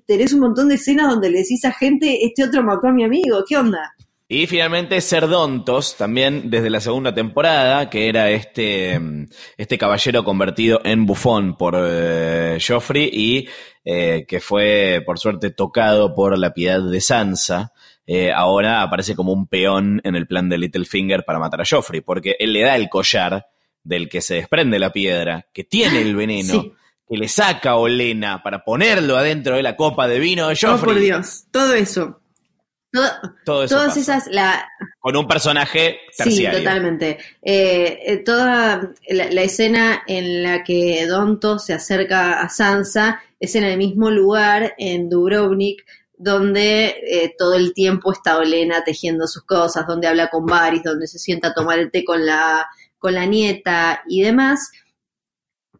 [0.05, 3.03] tenés un montón de escenas donde le decís a gente, este otro mató a mi
[3.03, 3.93] amigo, ¿qué onda?
[4.27, 8.99] Y finalmente Cerdontos, también desde la segunda temporada, que era este,
[9.55, 13.47] este caballero convertido en bufón por eh, Joffrey y
[13.83, 17.71] eh, que fue, por suerte, tocado por la piedad de Sansa.
[18.07, 22.01] eh, ahora aparece como un peón en el plan de Littlefinger para matar a Joffrey,
[22.01, 23.45] porque él le da el collar
[23.83, 26.73] del que se desprende la piedra, que tiene el veneno, Sí.
[27.07, 30.57] Que le saca a Olena para ponerlo adentro de la copa de vino de Oh,
[30.71, 30.93] Joffrey.
[30.93, 32.19] por Dios, todo eso.
[32.91, 33.11] Todo-
[33.43, 33.99] Todo eso todas pasa.
[33.99, 34.65] esas, la,
[34.99, 36.59] Con un personaje Sí, terciario.
[36.59, 37.17] totalmente.
[37.41, 43.53] Eh, eh, toda la, la escena en la que Donto se acerca a Sansa es
[43.55, 45.83] en el mismo lugar, en Dubrovnik,
[46.17, 51.07] donde eh, todo el tiempo está Olena tejiendo sus cosas, donde habla con Varys, donde
[51.07, 52.65] se sienta a tomar el té con la,
[52.97, 54.71] con la nieta y demás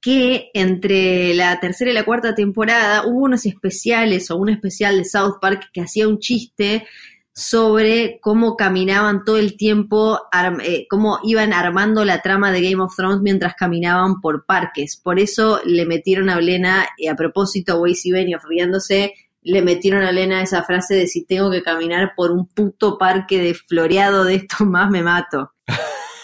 [0.05, 5.03] que entre la tercera y la cuarta temporada hubo unos especiales o un especial de
[5.03, 6.85] South Park que hacía un chiste
[7.33, 10.19] sobre cómo caminaban todo el tiempo,
[10.61, 14.95] eh, cómo iban armando la trama de Game of Thrones mientras caminaban por parques.
[14.95, 20.03] Por eso le metieron a Olena, y a propósito, Weiss y Benioff riéndose, le metieron
[20.03, 24.23] a Olena esa frase de si tengo que caminar por un puto parque de floreado
[24.23, 25.54] de esto más me mato.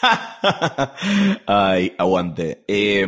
[1.46, 2.64] Ay, aguante.
[2.68, 3.06] Eh,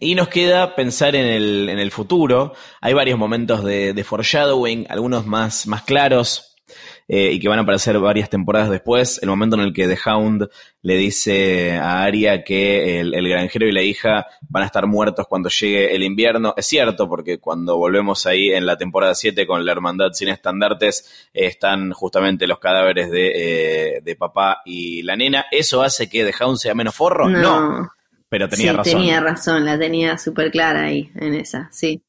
[0.00, 2.54] y nos queda pensar en el, en el futuro.
[2.80, 6.49] Hay varios momentos de, de foreshadowing, algunos más, más claros.
[7.12, 9.18] Eh, y que van a aparecer varias temporadas después.
[9.20, 10.48] El momento en el que The Hound
[10.82, 15.26] le dice a Arya que el, el granjero y la hija van a estar muertos
[15.26, 16.54] cuando llegue el invierno.
[16.56, 21.28] Es cierto, porque cuando volvemos ahí en la temporada 7 con la hermandad sin estandartes,
[21.34, 25.46] eh, están justamente los cadáveres de, eh, de papá y la nena.
[25.50, 27.28] ¿Eso hace que The Hound sea menos forro?
[27.28, 27.90] No,
[28.28, 28.92] pero tenía sí, razón.
[28.92, 32.04] tenía razón, la tenía súper clara ahí, en esa, sí.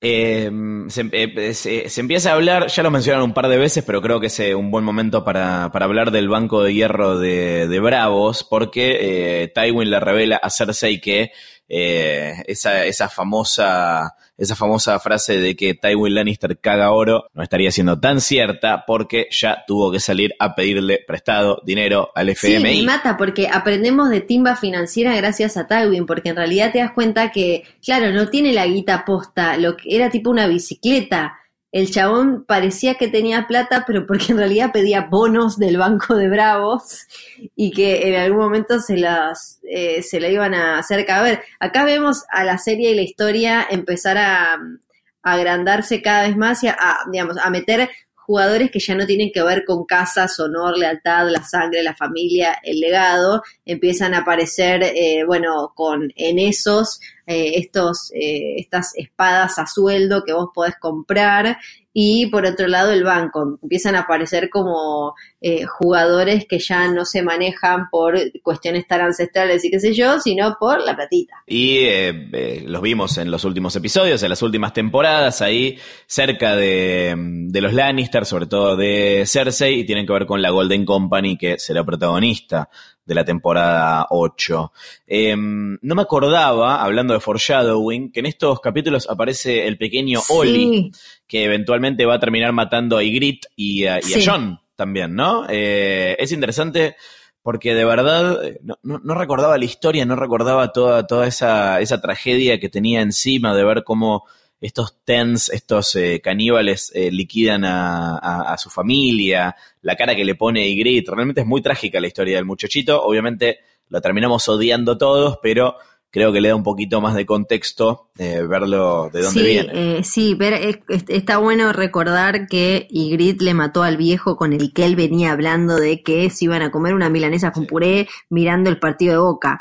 [0.00, 0.48] Eh,
[0.88, 4.20] se, eh, se- empieza a hablar, ya lo mencionaron un par de veces, pero creo
[4.20, 9.42] que es eh, un buen momento para, hablar del banco de hierro de, Bravos, porque
[9.42, 11.32] eh, Tywin le revela a Cersei que
[11.68, 17.70] eh, esa, esa famosa esa famosa frase de que Tywin Lannister caga oro no estaría
[17.70, 22.80] siendo tan cierta porque ya tuvo que salir a pedirle prestado dinero al Sí, FMI.
[22.80, 26.92] me mata porque aprendemos de timba financiera gracias a Tywin, porque en realidad te das
[26.92, 31.38] cuenta que, claro, no tiene la guita posta, lo que era tipo una bicicleta.
[31.78, 36.28] El chabón parecía que tenía plata, pero porque en realidad pedía bonos del Banco de
[36.28, 37.06] Bravos
[37.54, 41.40] y que en algún momento se las eh, se la iban a hacer caber.
[41.60, 46.64] Acá vemos a la serie y la historia empezar a, a agrandarse cada vez más
[46.64, 47.88] y a, a, digamos, a meter
[48.28, 52.58] jugadores que ya no tienen que ver con casas, honor, lealtad, la sangre, la familia,
[52.62, 59.58] el legado, empiezan a aparecer, eh, bueno, con en esos, eh, estos, eh, estas espadas
[59.58, 61.56] a sueldo que vos podés comprar,
[62.00, 67.04] y por otro lado el banco, empiezan a aparecer como eh, jugadores que ya no
[67.04, 71.42] se manejan por cuestiones tan ancestrales y qué sé yo, sino por la platita.
[71.44, 75.76] Y eh, eh, los vimos en los últimos episodios, en las últimas temporadas, ahí
[76.06, 80.50] cerca de, de los Lannister, sobre todo de Cersei, y tienen que ver con la
[80.50, 82.68] Golden Company, que será protagonista
[83.08, 84.72] de la temporada 8.
[85.06, 90.92] Eh, no me acordaba, hablando de foreshadowing, que en estos capítulos aparece el pequeño Oli,
[91.26, 94.26] que eventualmente va a terminar matando a Ygritte y a, y a Sí.
[94.26, 95.46] Jon también, ¿no?
[95.48, 96.96] Eh, es interesante
[97.42, 101.80] porque de verdad eh, no, no- no recordaba la historia, no recordaba toda, toda esa,
[101.80, 104.24] esa tragedia que tenía encima de ver cómo
[104.60, 110.24] estos tens, estos eh, caníbales eh, liquidan a, a- a su familia, la cara que
[110.24, 114.98] le pone Ygritte, realmente es muy trágica la historia del muchachito, obviamente lo terminamos odiando
[114.98, 115.76] todos, pero
[116.10, 119.76] creo que le da un poquito más de contexto eh, verlo de dónde sí, viene.
[119.98, 124.52] eh, sí, ver, es- es- está bueno recordar que Ygritte le mató al viejo con
[124.52, 128.08] el que él venía hablando de que se iban a comer una milanesa con puré
[128.30, 129.58] mirando el partido de Boca.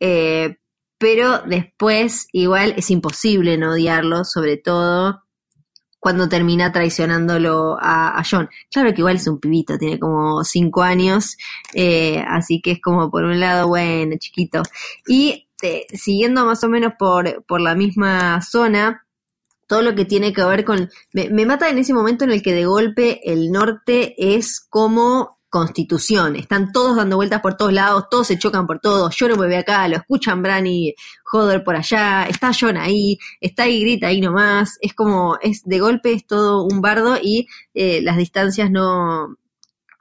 [0.00, 0.56] Eh,
[0.98, 5.22] pero después igual es imposible no odiarlo, sobre todo
[6.00, 8.48] cuando termina traicionándolo a, John.
[8.70, 11.36] Claro que igual es un pibito, tiene como cinco años,
[11.74, 14.62] eh, así que es como por un lado, bueno, chiquito.
[15.06, 19.04] Y eh, siguiendo más o menos por, por la misma zona,
[19.66, 20.88] todo lo que tiene que ver con...
[21.12, 26.36] Me mata en ese momento en el que de golpe el norte es como constitución,
[26.36, 29.46] están todos dando vueltas por todos lados, todos se chocan por todos, yo no me
[29.48, 30.94] veo acá, lo escuchan Bran y
[31.32, 35.78] Hodor por allá, está John ahí, está y grita ahí nomás, es como, es de
[35.80, 39.36] golpe es todo un bardo y eh, las distancias no,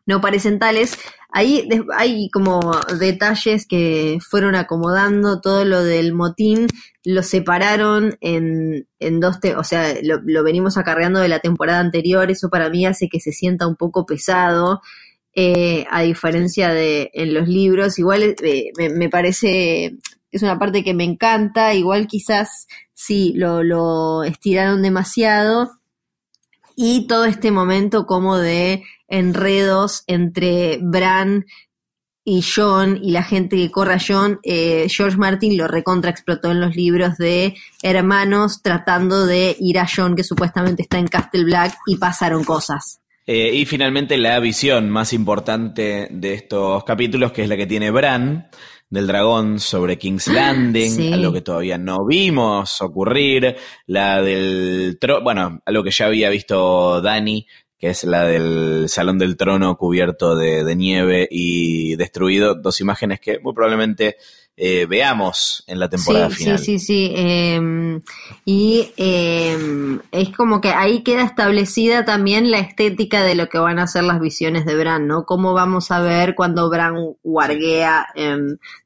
[0.06, 0.98] no parecen tales.
[1.30, 1.68] Ahí
[1.98, 6.68] hay como detalles que fueron acomodando todo lo del motín,
[7.04, 11.80] lo separaron en, en dos, te- o sea, lo, lo venimos acarreando de la temporada
[11.82, 14.82] anterior, eso para mí hace que se sienta un poco pesado,
[15.40, 19.96] eh, a diferencia de en los libros, igual eh, me, me parece,
[20.32, 22.66] es una parte que me encanta, igual quizás
[22.96, 25.70] sí, lo, lo estiraron demasiado,
[26.76, 31.46] y todo este momento como de enredos entre Bran
[32.26, 36.50] y John y la gente que corre a John, eh, George Martin lo recontra explotó
[36.50, 41.44] en los libros de hermanos tratando de ir a John que supuestamente está en Castle
[41.44, 43.02] Black y pasaron cosas.
[43.30, 47.92] Eh, y finalmente la visión más importante de estos capítulos, que es la que tiene
[47.92, 48.50] Bran
[48.90, 51.12] del dragón sobre King's Landing, Sí.
[51.14, 57.02] algo que todavía no vimos ocurrir, la del trono, bueno, algo que ya había visto
[57.02, 57.46] Dani,
[57.78, 63.20] que es la del Salón del Trono cubierto de, de nieve y destruido, dos imágenes
[63.20, 64.16] que muy probablemente
[64.60, 66.58] eh, veamos en la temporada sí, final.
[66.58, 67.14] Sí, sí, sí.
[67.16, 68.02] eh,
[68.44, 73.78] y eh, es como que ahí queda establecida también la estética de lo que van
[73.78, 75.26] a ser las visiones de Bran, ¿no?
[75.26, 78.08] Cómo vamos a ver cuando Bran guarguea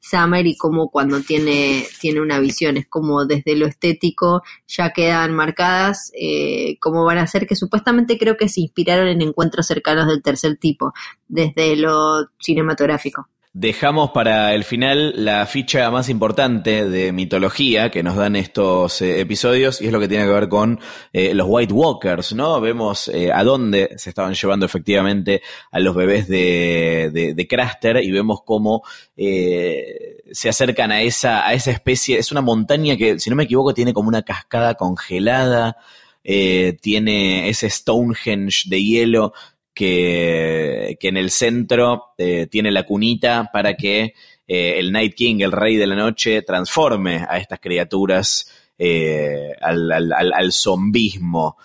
[0.01, 2.75] Summer y cómo cuando tiene, tiene una visión.
[2.75, 8.17] Es como desde lo estético ya quedan marcadas eh, cómo van a ser, que supuestamente
[8.17, 10.93] creo que se inspiraron en encuentros cercanos del tercer tipo,
[11.27, 13.27] desde lo cinematográfico.
[13.53, 19.19] Dejamos para el final la ficha más importante de mitología que nos dan estos eh,
[19.19, 20.79] episodios y es lo que tiene que ver con
[21.11, 22.61] eh, los White Walkers, ¿no?
[22.61, 28.09] Vemos eh, a dónde se estaban llevando efectivamente a los bebés de, de, Craster y
[28.09, 28.83] vemos cómo
[29.17, 33.73] se acercan a esa, a esa especie, es una montaña que, si no me equivoco,
[33.73, 35.75] tiene como una cascada congelada,
[36.23, 39.33] tiene ese Stonehenge de hielo
[39.73, 44.13] que, que en el centro eh, tiene la cunita para que
[44.47, 49.91] eh, el Night King, el rey de la noche, transforme a estas criaturas eh, al,
[49.91, 51.57] al, al, al zombismo.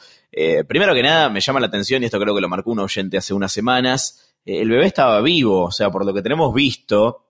[0.68, 3.16] Primero que nada, me llama la atención, y esto creo que lo marcó un oyente
[3.16, 7.24] hace unas semanas, el bebé estaba vivo, o sea, por lo que tenemos visto,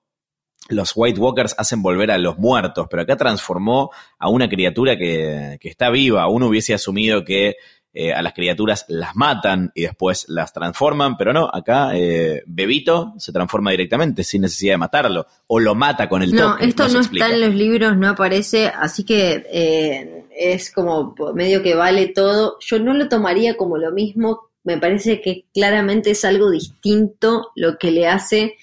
[0.69, 5.57] los White Walkers hacen volver a los muertos, pero acá transformó a una criatura que,
[5.61, 6.29] que está viva.
[6.29, 7.55] Uno hubiese asumido que
[7.99, 13.15] eh, a las criaturas las matan y después las transforman, pero no, acá eh, Bebito
[13.17, 16.67] se transforma directamente sin necesidad de matarlo, o lo mata con el No, toque.
[16.67, 21.75] esto no, está en los libros, no aparece, así que eh, es como medio que
[21.75, 22.59] vale todo.
[22.61, 27.79] Yo no lo tomaría como lo mismo, me parece que claramente es algo distinto lo
[27.79, 28.57] que le hace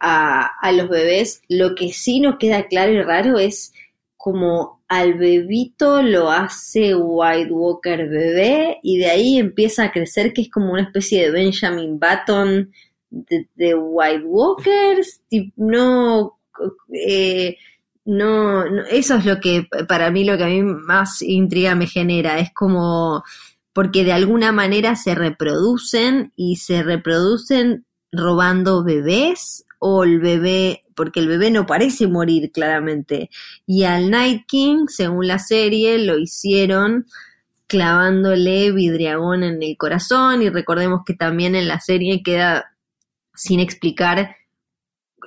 [0.00, 1.42] a, a los bebés.
[1.48, 3.72] Lo que sí nos queda claro y raro es
[4.16, 10.42] como al bebito lo hace White Walker bebé y de ahí empieza a crecer que
[10.42, 12.70] es como una especie de Benjamin Button
[13.08, 15.22] de, White Walkers,
[15.56, 16.38] no,
[16.92, 17.56] eh,
[18.04, 21.86] no, no, eso es lo que para mí lo que a mí más intriga me
[21.86, 23.24] genera, es como
[23.72, 31.18] porque de alguna manera se reproducen y se reproducen robando bebés o el bebé, porque
[31.18, 33.30] el bebé no parece morir claramente.
[33.66, 37.06] Y al Night King, según la serie, lo hicieron
[37.66, 42.76] clavándole vidriagón en el corazón y recordemos que también en la serie queda
[43.34, 44.36] sin explicar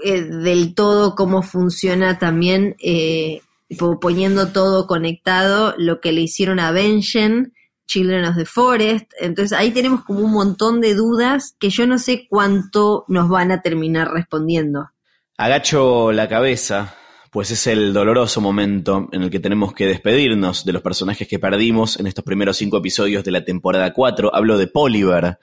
[0.03, 3.41] eh, del todo cómo funciona también eh,
[3.77, 7.54] po- poniendo todo conectado lo que le hicieron a Benjen,
[7.87, 9.11] Children of the Forest.
[9.19, 13.51] Entonces ahí tenemos como un montón de dudas que yo no sé cuánto nos van
[13.51, 14.89] a terminar respondiendo.
[15.37, 16.95] Agacho la cabeza,
[17.31, 21.39] pues es el doloroso momento en el que tenemos que despedirnos de los personajes que
[21.39, 24.33] perdimos en estos primeros cinco episodios de la temporada 4.
[24.33, 25.37] Hablo de Poliver,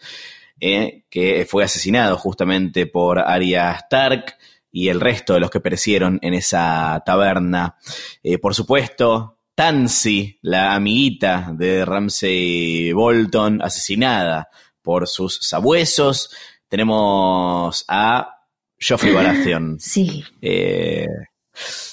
[0.59, 4.37] eh, que fue asesinado justamente por Arya Stark,
[4.73, 7.77] y el resto de los que perecieron en esa taberna.
[8.23, 14.49] Eh, por supuesto, Tansy, la amiguita de Ramsey Bolton, asesinada
[14.81, 16.31] por sus sabuesos.
[16.69, 18.39] Tenemos a
[18.81, 19.79] Joffrey Baratheon.
[19.79, 20.25] Sí.
[20.41, 21.07] Eh,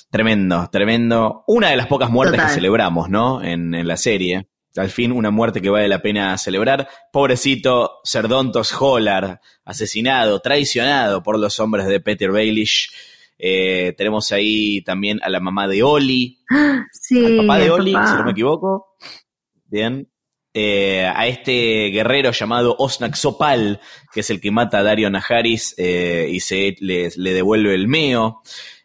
[0.09, 1.43] tremendo, tremendo.
[1.47, 2.47] Una de las pocas muertes Total.
[2.47, 3.43] que celebramos, ¿no?
[3.43, 4.47] En, en la serie.
[4.77, 6.87] Al fin, una muerte que vale la pena celebrar.
[7.11, 12.91] Pobrecito Cerdontos Hollar, asesinado, traicionado por los hombres de Peter Baelish.
[13.39, 16.39] Eh, tenemos ahí también a la mamá de Oli,
[16.91, 18.07] Sí, al papá de Oli, papá.
[18.07, 18.97] si no me equivoco.
[19.65, 20.07] Bien.
[20.53, 23.79] Eh, a este guerrero llamado Osnak Sopal,
[24.13, 27.87] que es el que mata a Dario Najaris eh, y se le, le devuelve el
[27.87, 28.41] meo.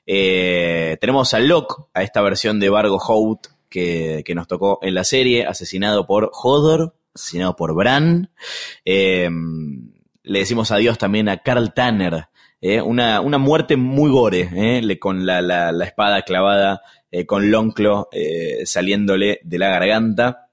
[0.07, 5.03] Tenemos a Locke, a esta versión de Vargo Hout que, que nos tocó en la
[5.05, 8.31] serie, asesinado por Hodor, asesinado por Bran.
[8.85, 9.29] Eh,
[10.23, 12.29] le decimos adiós también a Carl Tanner,
[12.67, 17.27] eh, una, una muerte muy gore, eh, le- con la, la- la espada clavada eh,
[17.27, 20.49] con Lonclo eh, saliéndole de la garganta.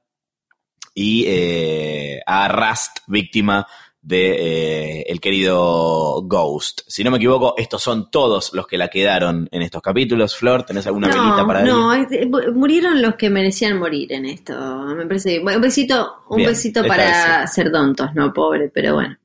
[0.93, 3.65] Y eh, a Rust, víctima
[4.01, 6.81] de el querido Ghost.
[6.87, 10.35] Si no me equivoco, estos son todos los que la quedaron en estos capítulos.
[10.35, 14.53] Flor, ¿tenés alguna velita para no, este, mu- murieron los que merecían morir en esto.
[14.97, 15.39] Me parece.
[15.39, 19.15] bueno, Un besito, un Bien, besito para ser tontos, no pobre, pero bueno.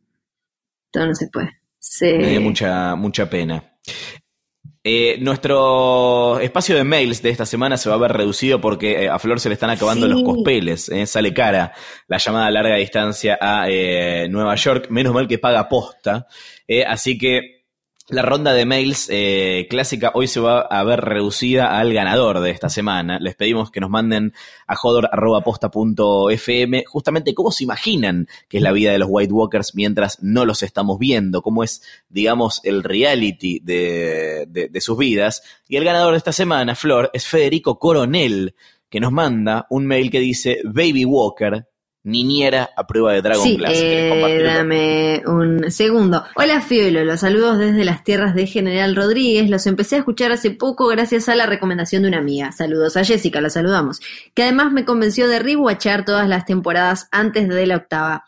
[0.93, 1.59] Todo no se puede.
[2.19, 3.79] Me dio mucha, mucha pena.
[4.89, 9.09] Eh, nuestro espacio de mails de esta semana se va a ver reducido porque eh,
[9.09, 10.13] a Flor se le están acabando Sí.
[10.13, 10.89] los cospeles.
[10.91, 11.73] eh, sale cara
[12.07, 13.67] la llamada a larga distancia a
[14.29, 14.87] Nueva York.
[14.91, 16.27] Menos mal que paga posta.
[16.87, 17.56] así que
[18.09, 22.53] la ronda de mails eh, clásica hoy se va a ver reducida al ganador de
[22.53, 23.19] esta semana.
[23.19, 24.33] Les pedimos que nos manden
[24.67, 30.23] a jodor.posta.fm justamente cómo se imaginan que es la vida de los White Walkers mientras
[30.23, 35.43] no los estamos viendo, cómo es, digamos, el reality de, sus vidas.
[35.69, 38.55] Y el ganador de esta semana, Flor, es Federico Coronel,
[38.89, 41.67] que nos manda un mail que dice Baby Walker,
[42.07, 43.73] niñera a prueba de Dragon Sí, Glass.
[43.73, 46.25] ¿Querés eh, dame un segundo.
[46.37, 49.51] Hola Fiolo, los saludos desde las tierras de General Rodríguez.
[49.51, 52.53] Los empecé a escuchar hace poco gracias a la recomendación de una amiga.
[52.53, 54.01] Saludos a Jessica, la saludamos.
[54.35, 58.25] Que además me convenció de rewatchar todas las temporadas antes de la octava.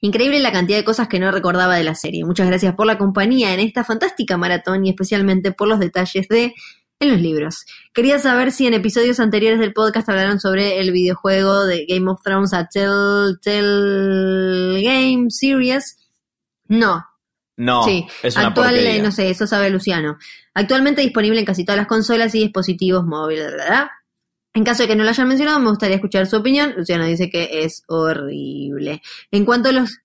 [0.00, 2.24] Increíble la cantidad de cosas que no recordaba de la serie.
[2.24, 6.52] Muchas gracias por la compañía en esta fantástica maratón y especialmente por los detalles de
[7.00, 7.64] en los libros.
[7.92, 12.22] Quería saber si en episodios anteriores del podcast hablaron sobre el videojuego de Game of
[12.22, 15.98] Thrones a Telltale Game Series.
[16.68, 17.04] No,
[17.56, 18.06] No, sí.
[18.22, 19.02] es una Actual, porquería.
[19.02, 20.18] no sé, eso sabe Luciano.
[20.54, 23.88] Actualmente disponible en casi todas las consolas y dispositivos móviles, ¿verdad?
[24.54, 26.74] En caso de que no lo hayan mencionado, me gustaría escuchar su opinión.
[26.76, 29.02] Luciano dice que es horrible.
[29.32, 29.98] En cuanto a los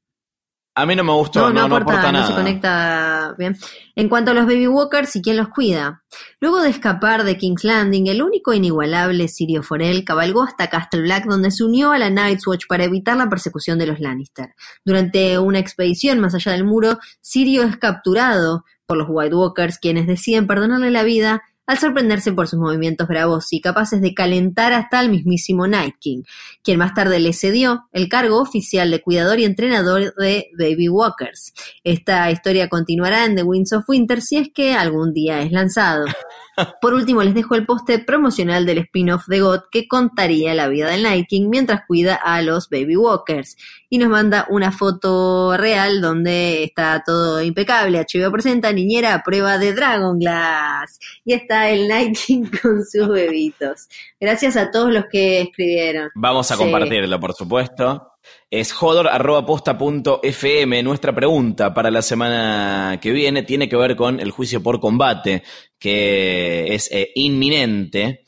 [0.80, 2.28] A mí no me gustó, no, no, no, no aporta, nada.
[2.28, 3.58] se conecta bien.
[3.96, 6.04] En cuanto a los Baby Walkers y quién los cuida.
[6.40, 11.26] Luego de escapar de King's Landing, el único inigualable Sirio Forel cabalgó hasta Castle Black,
[11.26, 14.56] donde se unió a la Night's Watch para evitar la persecución de los Lannister.
[14.86, 20.08] Durante una expedición más allá del muro, Sirio es capturado por los White Walkers, quienes
[20.08, 25.00] deciden perdonarle la vida al sorprenderse por sus movimientos bravos y capaces de calentar hasta
[25.02, 26.24] el mismísimo Night King,
[26.64, 31.54] quien más tarde le cedió el cargo oficial de cuidador y entrenador de Baby Walkers.
[31.84, 36.06] Esta historia continuará en The Winds of Winter si es que algún día es lanzado.
[36.82, 40.90] Por último, les dejo el póster promocional del spin-off de God que contaría la vida
[40.90, 43.58] del Night King mientras cuida a los Baby Walkers.
[43.90, 48.00] Y nos manda una foto real donde está todo impecable.
[48.00, 51.00] HBO presenta niñera a prueba de Dragon Glass.
[51.26, 53.88] Y está el King con sus bebitos.
[54.20, 56.10] Gracias a todos los que escribieron.
[56.16, 56.62] Vamos a Sí.
[56.64, 58.06] compartirlo, por supuesto.
[58.52, 60.84] Es jodor.posta.fm.
[60.84, 65.44] Nuestra pregunta para la semana que viene tiene que ver con el juicio por combate,
[65.80, 68.24] que es eh, inminente.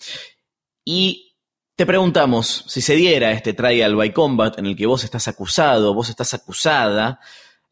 [0.86, 1.31] Y
[1.82, 5.96] te preguntamos si se diera este trial by combat en el que vos estás acusado,
[5.96, 7.20] vos estás acusada,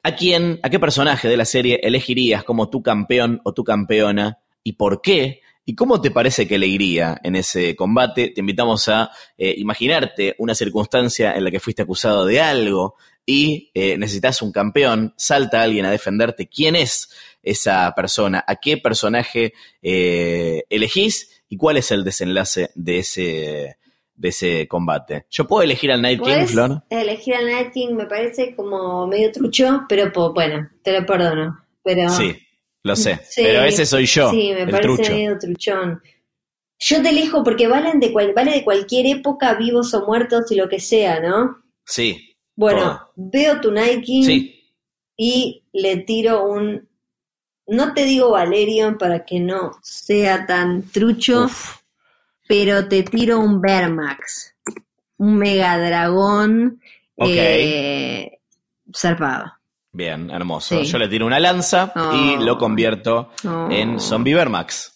[0.02, 4.40] ¿a quién, a qué personaje de la serie elegirías como tu campeón o tu campeona
[4.64, 5.42] y por qué?
[5.64, 8.30] ¿Y cómo te parece que le iría en ese combate?
[8.30, 12.96] Te invitamos a eh, imaginarte una circunstancia en la que fuiste acusado de algo
[13.28, 16.48] y eh, necesitas un campeón, salta alguien a defenderte.
[16.48, 17.12] ¿Quién es
[17.44, 18.44] esa persona?
[18.48, 19.54] ¿A qué personaje
[19.84, 21.44] eh, elegís?
[21.48, 23.78] ¿Y cuál es el desenlace de ese,
[24.20, 25.26] de ese combate?
[25.30, 26.84] Yo puedo elegir al Night King, Flor.
[26.90, 31.58] elegir al Night King, me parece como medio trucho, pero po- bueno, te lo perdono.
[31.84, 32.36] Pero Sí,
[32.84, 33.20] lo sé.
[33.30, 35.12] Sí, pero ese soy yo, Sí, me el parece trucho.
[35.12, 36.02] medio truchón.
[36.82, 40.56] Yo te elijo porque valen de cual, vale de cualquier época, vivos o muertos y
[40.56, 41.58] lo que sea, ¿no?
[41.86, 43.12] Sí, Bueno, Todo.
[43.16, 44.74] veo tu Night King sí.
[45.18, 46.88] y le tiro un
[47.72, 51.79] no te digo Valerion para que no sea tan trucho, Uf.
[52.50, 54.56] Pero te tiro un Vermax,
[55.18, 56.82] un Mega Dragón
[57.16, 57.28] Ok.
[57.32, 58.40] eh,
[58.92, 59.54] zarpado.
[59.92, 60.80] Bien, hermoso.
[60.80, 60.86] Sí.
[60.86, 62.42] Yo le tiro una lanza y Oh.
[62.42, 63.68] lo convierto Oh.
[63.70, 64.96] en Zombie Vermax.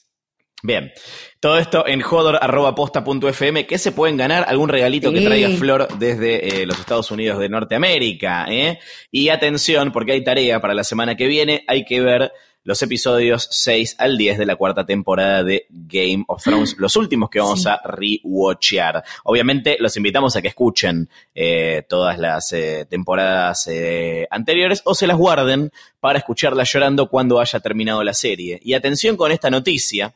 [0.64, 0.92] Bien.
[1.40, 3.68] Todo esto en hodor.posta.fm.
[3.68, 4.46] ¿Qué se pueden ganar?
[4.48, 8.46] Algún regalito que traiga Flor desde eh, los Estados Unidos de Norteamérica.
[8.50, 8.80] ¿eh?
[9.12, 11.64] Y atención, porque hay tarea para la semana que viene.
[11.68, 12.32] Hay que ver
[12.66, 17.30] los episodios 6 al 10 de la cuarta temporada de Game of Thrones, los últimos
[17.30, 17.68] que vamos Sí.
[17.70, 19.04] a rewatchear.
[19.26, 25.08] Obviamente los invitamos a que escuchen eh, todas las eh, temporadas eh, anteriores o se
[25.08, 28.60] las guarden para escucharlas llorando cuando haya terminado la serie.
[28.64, 30.14] Y atención con esta noticia,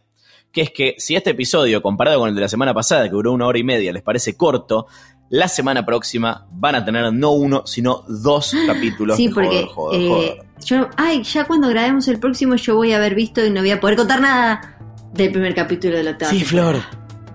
[0.51, 3.33] que es que si este episodio, comparado con el de la semana pasada, que duró
[3.33, 4.87] una hora y media, les parece corto,
[5.29, 10.01] la semana próxima van a tener no uno, sino dos capítulos Sí, porque Joder, Joder,
[10.01, 10.46] eh, Joder.
[10.65, 13.71] Yo, ay, ya cuando grabemos el próximo yo voy a haber visto y no voy
[13.71, 14.77] a poder contar nada
[15.13, 16.43] del primer capítulo de la octava Sí.
[16.43, 16.77] Flor.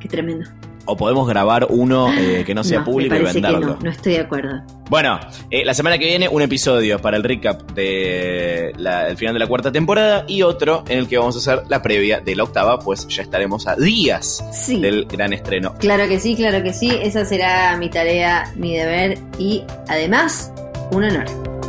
[0.00, 0.48] Qué tremendo.
[0.84, 3.60] O podemos grabar uno eh, que no sea público y que venderlo.
[3.60, 4.62] no, no estoy de acuerdo.
[4.90, 9.46] Bueno, eh, la semana que viene un episodio para el recap del final de la
[9.46, 12.80] cuarta temporada y otro en el que vamos a hacer la previa de la octava,
[12.80, 14.80] pues ya estaremos a días Sí.
[14.80, 15.72] del gran estreno.
[15.78, 16.90] Claro que sí, claro que sí.
[17.00, 20.52] Esa será mi tarea, mi deber y además
[20.90, 21.61] un honor.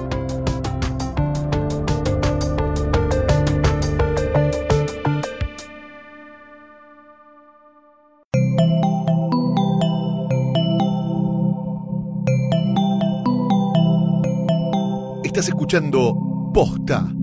[15.47, 17.13] Escuchando Posta,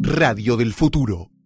[0.00, 1.37] Radio del Futuro.